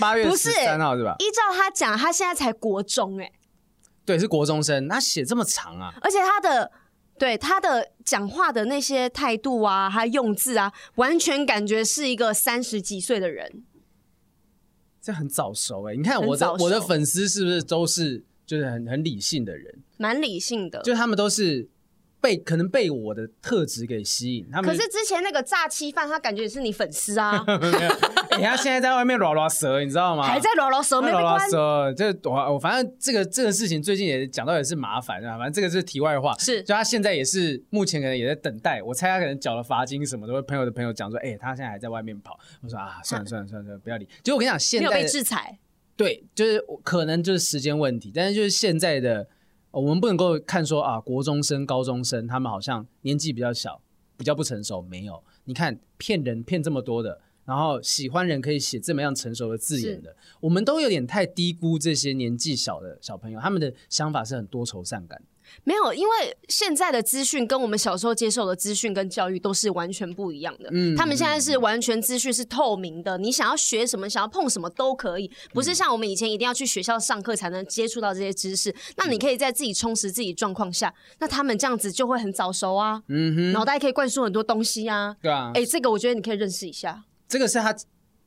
[0.00, 1.14] 八月十三号是吧？
[1.20, 3.32] 依照他讲，他现在才国中哎、欸。
[4.04, 4.88] 对，是国中生。
[4.88, 5.94] 他写这么长啊？
[6.02, 6.72] 而且他的
[7.18, 13.64] 对他的讲话的那些态度啊，他用字啊，完全感觉是一个三十几岁的人。
[15.00, 15.96] 这很早熟哎、欸！
[15.96, 19.82] 你看我的我的粉丝是不是都是就是很很理性的人？
[19.98, 21.68] 蛮理性的，就他们都是。
[22.26, 27.42] 被可能被我的特质给吸引，他们可是之前那个诈欺犯，他感觉也是你粉丝啊。
[27.46, 30.24] 哎、欸，他现在在外面拉拉蛇，你知道吗？
[30.24, 31.48] 还在拉拉蛇，没拉拉。
[31.48, 35.38] 蛇，这我我反正这个这个事情最近也讲到也是麻烦啊。
[35.38, 36.36] 反正这个是题外话。
[36.38, 38.82] 是，就他现在也是目前可能也在等待。
[38.82, 40.42] 我猜他可能缴了罚金什么的。
[40.42, 42.36] 朋友的朋友讲说，哎、欸，他现在还在外面跑。
[42.60, 44.06] 我说啊，算了算了算了算了，不要理。
[44.24, 45.56] 结果我跟你讲，现在没有被制裁。
[45.96, 49.28] 对，就是可能就是时间问题，但是就是现在的。
[49.70, 53.80] 我们不能够看说啊，国中生、高中生他们好像年纪比较小，
[54.16, 54.80] 比较不成熟。
[54.82, 65.22] 没有，你看骗人骗这么多的，然后喜欢人可以写这么样成熟的字眼的，我们都有点太低估这些年纪小的小朋友，他们的想法是很多愁善感。
[65.64, 70.68] 没有，因为现在的资讯跟我们小时候接受的资讯跟教育都是完全不一样的。
[70.72, 78.74] 嗯，他们现在是完全资讯是透明的，你想要学什么，想要碰什么都可以，不是像我们以前一定要去学校上课才能接触到这些知识。
[78.96, 83.02] 那你可以在自己充实自己状况下，那他们这样子就会很早熟啊。
[83.08, 85.16] 嗯哼，脑袋可以灌输很多东西啊。
[85.20, 87.04] 对啊，哎，这个我觉得你可以认识一下。
[87.28, 87.76] 这个是他。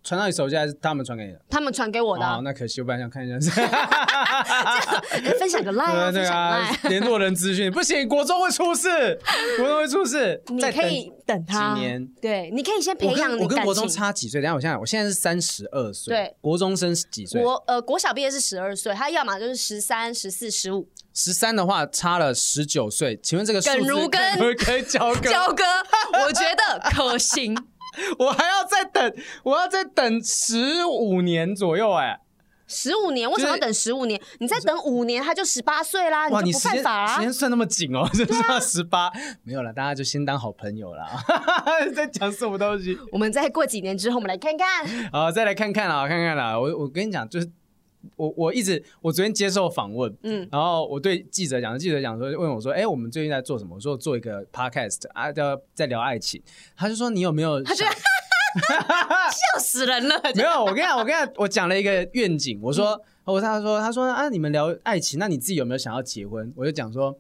[0.04, 1.42] 传到你手机还是他们传给你的？
[1.50, 2.26] 他们传给我的。
[2.26, 3.38] 哦，那可惜，我本来想看一下。
[5.38, 9.20] 分享个 line 啊，对啊，联络人资讯不行，国中会出事，
[9.58, 10.42] 国中会出事。
[10.48, 13.38] 你可以等他几年，对，你可以先培养。
[13.38, 14.42] 我跟国中差几岁？
[14.42, 16.16] 等下我现在，我现在是三十二岁。
[16.16, 17.42] 对，国中生几岁？
[17.42, 20.88] 国呃，国小毕业是十二岁，他要么就是十三、十四、十五。
[21.14, 24.22] 十三的话差了十九岁，请问这个耿如根
[24.56, 25.30] 可以交割？
[25.30, 25.64] 交割，
[26.26, 27.54] 我觉得可行。
[28.20, 29.14] 我还要再等，
[29.44, 32.20] 我要再等十五年左右哎、欸，
[32.68, 33.30] 十五年？
[33.30, 34.22] 为什么要等十五年？
[34.40, 37.16] 你再等五年，他就十八岁啦，你就不犯法啦。
[37.16, 39.12] 时间算那么紧哦、 喔，就是要十八？
[39.44, 41.08] 没有了，大家就先当好朋友啦。
[41.96, 42.98] 在讲什么东西？
[43.12, 44.86] 我们再过几年之后，我们来看看。
[45.12, 46.60] 好，再来看看啦，看看啦。
[46.60, 47.50] 我我跟你讲，就是。
[48.16, 53.76] 我我一直我昨天接受访问，嗯，然后我对记者讲，记者讲说问我说，哎、欸，我们最近在做什么？
[53.76, 56.42] 我说做一个 podcast 啊，要在聊爱情。
[56.76, 57.62] 他就说你有没有？
[57.64, 60.20] 他就 笑死人了。
[60.36, 62.60] 没有，我跟你讲，我跟你讲，我讲了一个愿景。
[62.62, 66.52] 我说，我、嗯、他说他说啊，你们聊爱情，那你自己有没有想要结婚？
[66.56, 67.18] 我就讲说，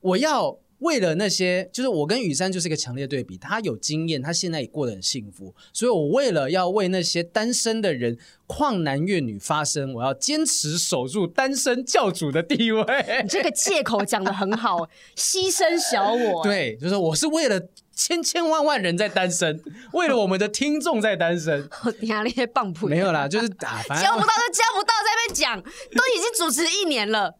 [0.00, 0.58] 我要。
[0.82, 3.38] 为了那些，就是我跟雨珊就是一个强烈对比。
[3.38, 12.84] 他有经验，他现在也过得很幸福，所以我为了要为那些单身的人旷男怨女发声，我要坚持守住单身教主的地位。
[13.22, 16.42] 你这个借口讲的很好，牺牲小我。
[16.44, 17.60] 对，就是我是为了。
[17.94, 19.60] 千千万万人在单身，
[19.92, 21.68] 为了我们的听众在单身。
[22.02, 27.34] 压力棒谱没有啦，就是啊， 反正交不到就交不到，在那边讲，都已经主持一年了，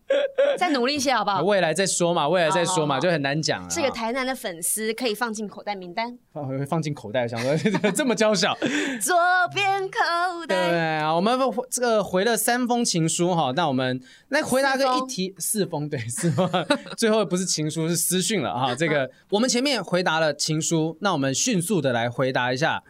[0.59, 1.43] 再努力一些好不好？
[1.43, 3.69] 未来再说嘛，未来再说嘛，就很难讲了。
[3.71, 8.55] 这个台南的粉丝可以放进口袋名单，放放进口袋，想说这么娇小。
[9.01, 9.17] 左
[9.55, 10.71] 边口袋。
[10.71, 11.39] 对啊，我们
[11.71, 16.49] 这个回了三封情书哈，那我们来回答个一题四封，对，四封，
[16.97, 18.75] 最后不是情书是私讯了哈。
[18.75, 20.35] 这个我们前面回答了。
[20.43, 22.83] 情书，那我们迅速的来回答一下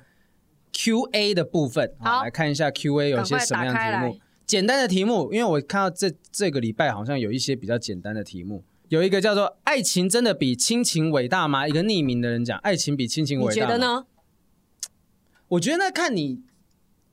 [0.72, 1.94] Q&A 的部分。
[2.00, 4.18] 好，来看一下 Q&A 有些什么样的题目。
[4.46, 8.64] 简单的题目，因为我看到这这个礼拜好像有一些比较简单的题目。
[8.88, 14.06] 有一个叫做“爱情真的比亲情伟大吗？”一个匿名的人讲：“爱情比亲情伟大。”你觉得呢？
[15.48, 16.42] 我觉得那看你，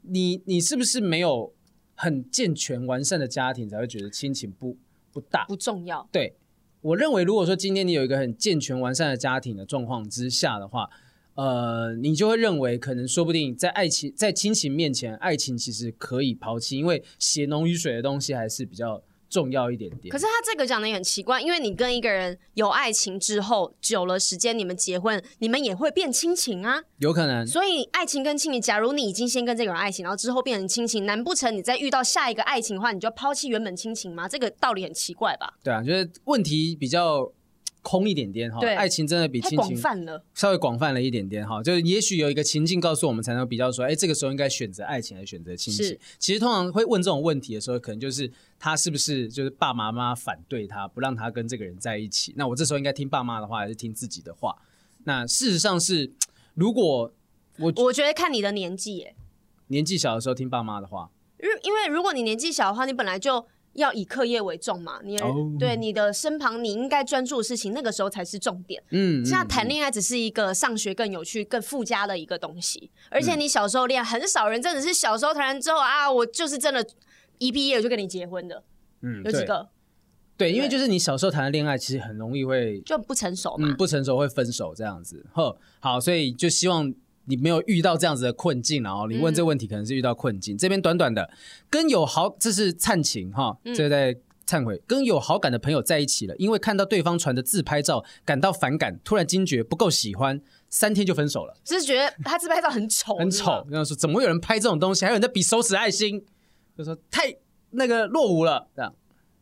[0.01, 1.53] 你你是不是没有
[1.95, 4.77] 很健全完善的家庭，才会觉得亲情不
[5.11, 6.07] 不大不重要？
[6.11, 6.35] 对。
[6.81, 10.89] 我认为，如果说今天你有一个很健全完善的家庭的状况之下的话，
[11.35, 20.11] 呃，你就会认为可能说不定在爱情、在亲情面前，爱情其实可以抛弃，因为血浓于水的东西还是比较重要一点点。
[20.11, 27.45] 可是他这个讲的也很奇怪，因为你跟一个人有爱情之后，久了时间你们结婚，你们也会变亲情啊，有可能。
[27.45, 34.27] 所以爱情跟亲情，假如你已经先跟这个人爱情，然后之后变成亲情，难不成你再遇到下一个爱情的话，你就要抛弃原本亲情吗？
[34.27, 35.53] 这个道理很奇怪吧？
[35.63, 37.31] 对啊，就是问题比较。
[37.81, 39.77] 空一点点哈，爱情真的比亲情
[40.33, 45.97] 稍微广泛了一点点哈，就是也许有一个情境告诉我们，才能比较说，哎，这个时候应该选择爱情还是选择亲情？
[46.19, 52.33] 其实通常会问这种问题的时候，可能就是他是不是就是爸爸妈妈反对他，不让他跟这个人在一起？
[52.35, 54.57] 那我这时候应该听爸妈的话，还是听自己的话？
[55.05, 56.11] 那事实上是，
[56.55, 57.13] 如果
[57.57, 59.15] 我我觉得看你的年纪，哎，
[59.67, 61.09] 年纪小的时候听爸妈的话，
[61.41, 63.47] 因因为如果你年纪小的话，你本来就。
[63.79, 64.99] 要以课业为重嘛？
[65.03, 65.35] 你、oh.
[65.57, 68.81] 对你的身旁，你应该专注的事情，那个时候才是重点。
[68.91, 72.91] 嗯，现在谈恋爱只是一个上学更有趣、更附加的一个东西。
[73.09, 76.85] 而且你小时候恋爱，很少人真的是小时候谈完之后啊，我就是真的，
[77.39, 78.63] 一毕业我就跟你结婚的。
[79.01, 79.67] 嗯，有几个？
[80.37, 83.67] 对，对，因为就是你小时候谈的恋爱，其实很容易会就不成熟嘛。
[83.69, 85.25] 嗯，不成熟会分手这样子。
[85.33, 86.93] 呵，好，所以就希望。
[87.29, 90.55] 你没有遇到这样子的困境，然后你问这个问题可能是遇到困境。
[90.55, 91.29] 嗯、这边短短的
[91.69, 94.15] 跟有好，这是灿情哈，这个在
[94.47, 101.55] 忏悔，跟有好感的朋友在一起了，因为看到对方传的自拍照感到反感，突然惊觉不够喜欢，三天就分手了。
[101.63, 103.63] 只是觉得他自拍照很丑，很丑。
[103.69, 105.05] 然后说怎么会有人拍这种东西？
[105.05, 106.25] 还有人在比手指爱心，
[106.75, 107.35] 就说太
[107.69, 108.91] 那个落伍了，这样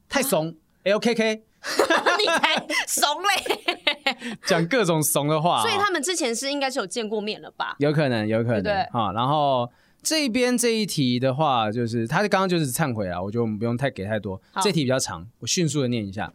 [0.09, 0.53] 太怂。
[0.83, 1.41] LKK，
[2.17, 4.37] 你才怂嘞。
[4.45, 7.75] 讲各种怂的话， 所以他们之前是应该是有见过面了吧？
[7.79, 8.73] 有可能，有可能，对，
[9.13, 9.69] 然后
[10.01, 14.41] 这边这一题的话，就是他刚刚就是忏悔啊，我觉得我们不用太给太多。
[14.61, 16.31] 这题比较长，我迅速的念一下。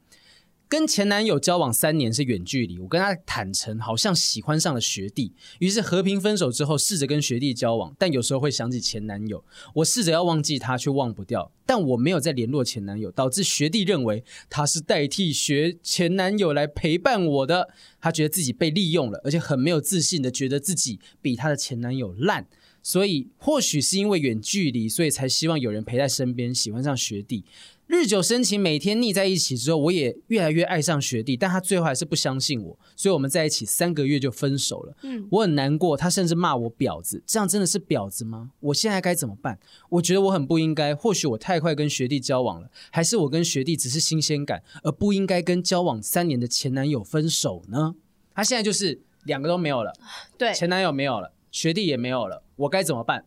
[0.73, 9.45] 跟前男友交往三年是远距离，我跟他坦诚，好像喜欢上了学弟，于是和平分手之后，试着跟学弟交往，但有时候会想起前男友，
[9.75, 17.69] 我试着要忘记他，却忘不掉，但我没有再联络前男友，导致学弟认为他是代替学前男友来陪伴我的，
[18.01, 22.47] 他觉得自己被利用了，而且很没有自信的觉得自己比他的前男友烂，
[22.83, 27.45] 所以或许是因为远距离，所以才希望有人陪在身边，喜欢上学弟。
[27.89, 34.97] 日久生情，每天腻在一起之后，我也越来越爱上学弟，但他最后还是不相信我，所以我们在一起三个月就分手了。
[35.03, 38.53] 嗯，我很难过，他甚至骂我婊子，这样真的是婊子吗？
[38.61, 39.59] 我现在该怎么办？
[39.91, 47.95] 我觉得我很不应该，或许我太快跟学弟交往了，还是我跟学弟只是新鲜感，而不应该跟交往三年的前男友分手呢？
[48.35, 49.93] 他现在就是两个都没有了，
[50.39, 53.25] 对，前男友没有了，学弟也没有了，我该怎么办？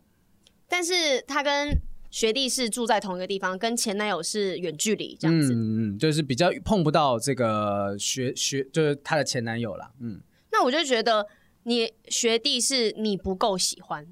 [0.68, 1.76] 但是他跟。
[2.08, 9.90] 学弟是住在同一个地方，跟前男友是远距离这样子，嗯嗯，就是比较碰不到这个学学，就是他的前男友啦。
[10.00, 10.18] 嗯。
[10.50, 11.26] 那我就觉得
[11.64, 14.06] 你学弟是你不够喜欢，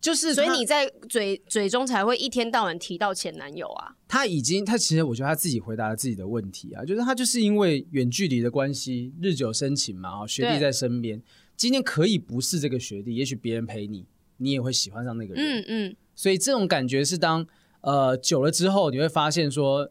[0.00, 3.96] 就是所以你在嘴嘴中才会一天到晚提到前男友啊。
[4.06, 11.20] 他已经，他其实我觉得他自己回答了自己的问题啊，就是他就是因为远距离的关系，日久生情嘛，学弟在身边，
[11.58, 14.06] 今天可以不是这个学弟，也许别人陪你，
[14.36, 15.96] 你也会喜欢上那个人，嗯嗯。
[16.14, 17.44] 所以这种感觉是当
[17.80, 19.90] 呃久了之后，你会发现说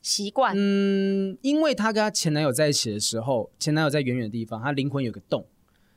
[0.00, 5.44] 习惯，嗯，因为她跟她前男友在一起的时候，前男友在远远的地方，她灵魂有个洞，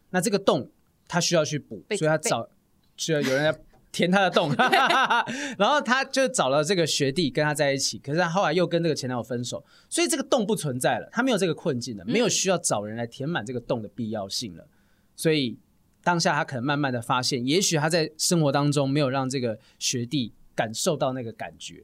[0.09, 0.71] 那这个洞
[1.07, 2.49] 她需要去补，所以她找
[2.97, 3.55] 需要有人来
[3.91, 4.51] 填他的洞，
[5.57, 14.67] 然后她就找了这个学弟跟她在一起，可是她后来又跟这个前男友分手，所以这个洞不存在了，她没有这个困境了，没有需要找人来填满这个洞的必要性了，
[15.15, 15.57] 所以。
[16.03, 21.83] 当下他可能慢慢的发现，也许他在生活当中没有让这个学弟感受到那个感觉。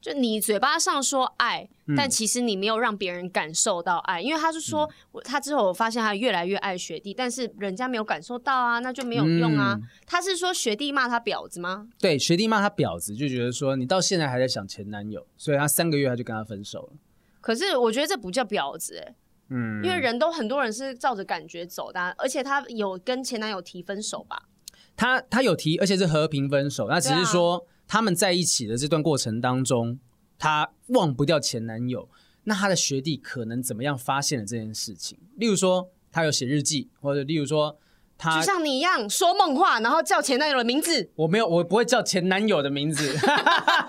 [0.00, 9.76] 就你嘴巴上说爱，嗯、但其实你没有让别人感受到爱，因为他是说，嗯、他之后我发现他越来越爱学弟，但是人家没有感受到啊，那就没有用啊。
[9.76, 11.88] 嗯、他是说学弟骂他婊子吗？
[11.98, 16.92] 对，学弟骂他婊子，就觉得说你到现在还在想前男友，所以他三个月他就跟他分手了。
[17.40, 19.14] 可是我觉得这不叫婊子、欸，
[19.48, 24.48] 嗯，因为人都很多人是照着感觉走的，而且她有跟前男友提分手吧？
[24.96, 26.88] 她她有提，而且是和平分手。
[26.88, 29.98] 那只是说他们在一起的这段过程当中，
[30.38, 32.08] 她忘不掉前男友。
[32.44, 35.18] 那她的学弟可能怎么样发现了这件事情？
[35.36, 37.78] 例如说，他有写日记，或者例如说。
[38.18, 41.10] 他就像你一样说梦话，然后叫前男友的名字。
[41.16, 43.12] 我没有，我不会叫前男友的名字。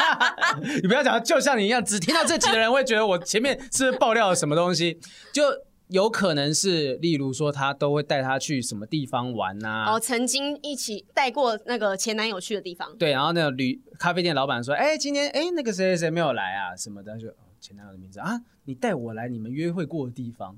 [0.81, 4.99] 你不要讲，就像你一样，只听到这集的人会觉得我前面是不是爆料了什么东西？
[5.31, 5.43] 就
[5.89, 9.93] 有可能是，例如说他都会带他去什么地方玩啊？
[9.93, 12.93] 哦，曾经一起带过那个前男友去的地方。
[12.97, 16.75] 对，然后那个旅咖啡店老板说：“哎、欸，今天哎、欸、那个谁谁谁没有来啊？
[16.75, 17.27] 什么的？”就
[17.61, 20.57] 前男友的名字啊，你带我来你们约会过的地方。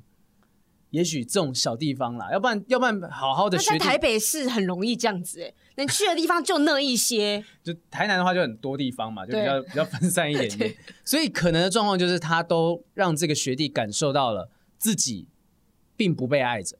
[0.91, 3.71] 也许这种小地方啦，要不然要不然好好的学。
[3.71, 7.43] 在台北市很容易这样子哎，能去的地方就那一些。
[7.63, 10.75] 就台南的话就很多地方嘛，就比较比较分散一点点。
[11.05, 15.27] 所以可能的状况就是他都让这个学弟感受到了自己
[15.95, 16.77] 并不被爱着，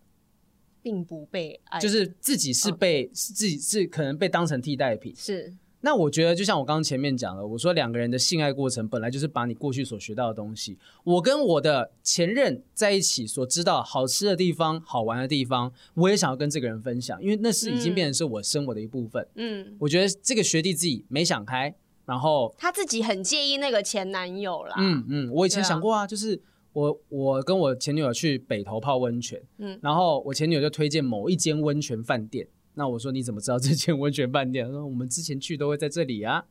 [0.82, 5.53] 并不被爱，就是自己是被、哦、自己是可能被当成替代品是。
[5.82, 10.78] 那我觉得，就像我刚刚前面讲了，我说两个人的性爱过程本来就是把你过去所学到的东西。
[11.06, 19.26] 我跟我的前任在一起所知道好吃的地方、好玩的地方，我也想要跟这个人分享，因为那是已经变成是我生活的一部分。
[19.36, 21.74] 嗯，我觉得这个学弟自己没想开，
[22.06, 24.76] 然后他自己很介意那个前男友啦。
[24.80, 26.42] 嗯嗯，我以前想过啊，就是
[26.74, 32.48] 我我跟我前女友去北头泡温泉，嗯，然后我前女友就推荐某一间温泉饭店。
[32.80, 34.66] 那我说你怎么知道这间温泉饭店？
[34.66, 36.42] 他说我们之前去都会在这里啊。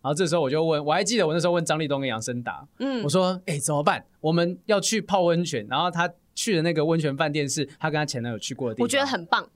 [0.00, 4.04] 然后这时候我就问，我还记得我那时候问张立东跟杨森达，嗯，我说哎、欸、怎么办？
[4.20, 9.46] 我们要去泡温泉，然后他去的那个温泉饭店是他跟他前男友去过的地方，我觉得很棒。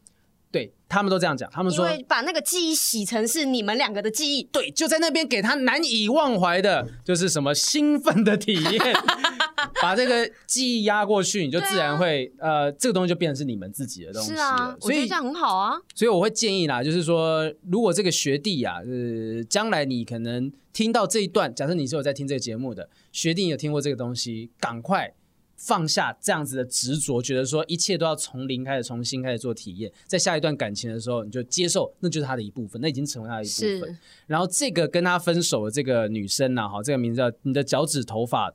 [0.50, 8.80] 对，他们都这样讲，他们说把那个记忆洗成是你们两个的记忆，对，就在那边给他难以忘怀的，就是什么兴奋的体验。
[9.82, 14.36] 把这个记忆压过去，你就自然会、啊、呃，这个东西就变成是你们自己的东西了。
[14.36, 15.78] 是啊，所以我觉得这样很好啊。
[15.94, 25.14] 所以我会建议啦，就是说，如果这个学弟啊，呃，将来你可能听到这一段，假设你是有在听这个节目的学弟，有听过这个东西，赶快
[25.56, 33.98] 放下这样子的执着，觉得说一切都要从零开始，重新开始做体验，在下一段感情的时候，你就接受，那就是他的一部分，那已经成为他的一部分。
[34.26, 38.52] 然后这个跟他分手的这个女生呢、啊，哈，这个名字叫你的脚趾头发。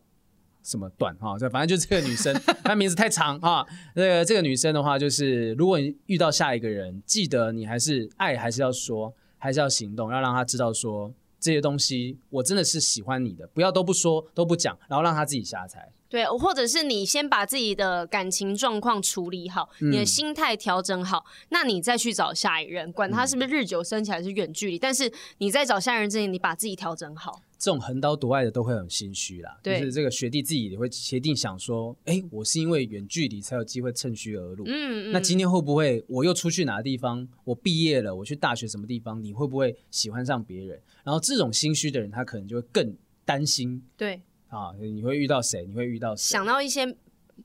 [0.63, 1.37] 什么段哈？
[1.37, 2.33] 这反正就是这个女生，
[2.63, 3.65] 她名字太长哈。
[3.93, 15.91] 这个这个女生的话，就是如果你遇到下一个人，记得你还是爱，还是要说，还是要行动，要让他知道说这些东西，我真的是喜欢你的，不要都不说都不讲，然后让他自己瞎猜。
[16.07, 27.41] 对，或者是你先把自己的感情状况处理好，嗯、你的心态调整好，那你再去找下一任，管他是不是日久生情还是远距离，嗯、但是你在找下一任之前，你把自己调整好。
[27.63, 34.65] 这种横刀夺爱的都会很心虚啦，就是这个学弟自己也会决定想说，哎，我是因为远距离才有机会趁虚而入。
[34.67, 37.25] 嗯，嗯，那今天会不会我又出去哪个地方？
[37.45, 39.23] 我毕业了，我去大学什么地方？
[39.23, 40.77] 你会不会喜欢上别人？
[41.05, 42.93] 然后这种心虚的人，他可能就会更
[43.23, 43.81] 担心。
[43.95, 44.21] 对。
[44.49, 45.65] 啊，你会遇到谁？
[45.65, 46.33] 你会遇到谁？
[46.33, 46.85] 想到一些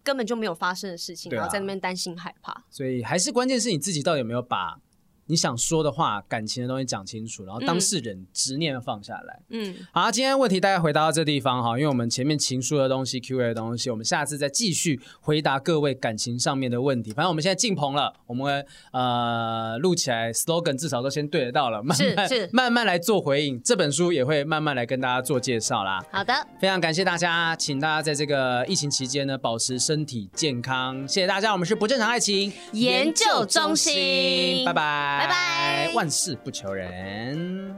[0.03, 2.65] 根本就没有发生的事情，啊、然后在那边担心害怕。
[2.69, 4.81] 所以还是关键是你自己到底有没有把。
[5.29, 9.41] 你想说的话，感情的东西讲清楚，然后当事人执念要放下来。
[9.51, 17.13] 嗯，好，今天问题大概回答到这地方哈，因为我们前面情书的东西、Q&A 的东西，我们下次再继续回答各位感情上面的问题。
[17.13, 23.63] 反正我们现在进棚了，我们呃录起来，slogan 至少都先对得到了，慢慢慢慢来做回应。
[23.63, 26.03] 这本书也会慢慢来跟大家做介绍啦。
[26.11, 31.07] 好的，非常感谢大家，请大家在这个疫情期间呢，保持身体健康。
[31.07, 35.18] 谢谢大家，我们是不正常爱情研究中心，拜拜。
[35.19, 37.77] 拜拜，万事不求人。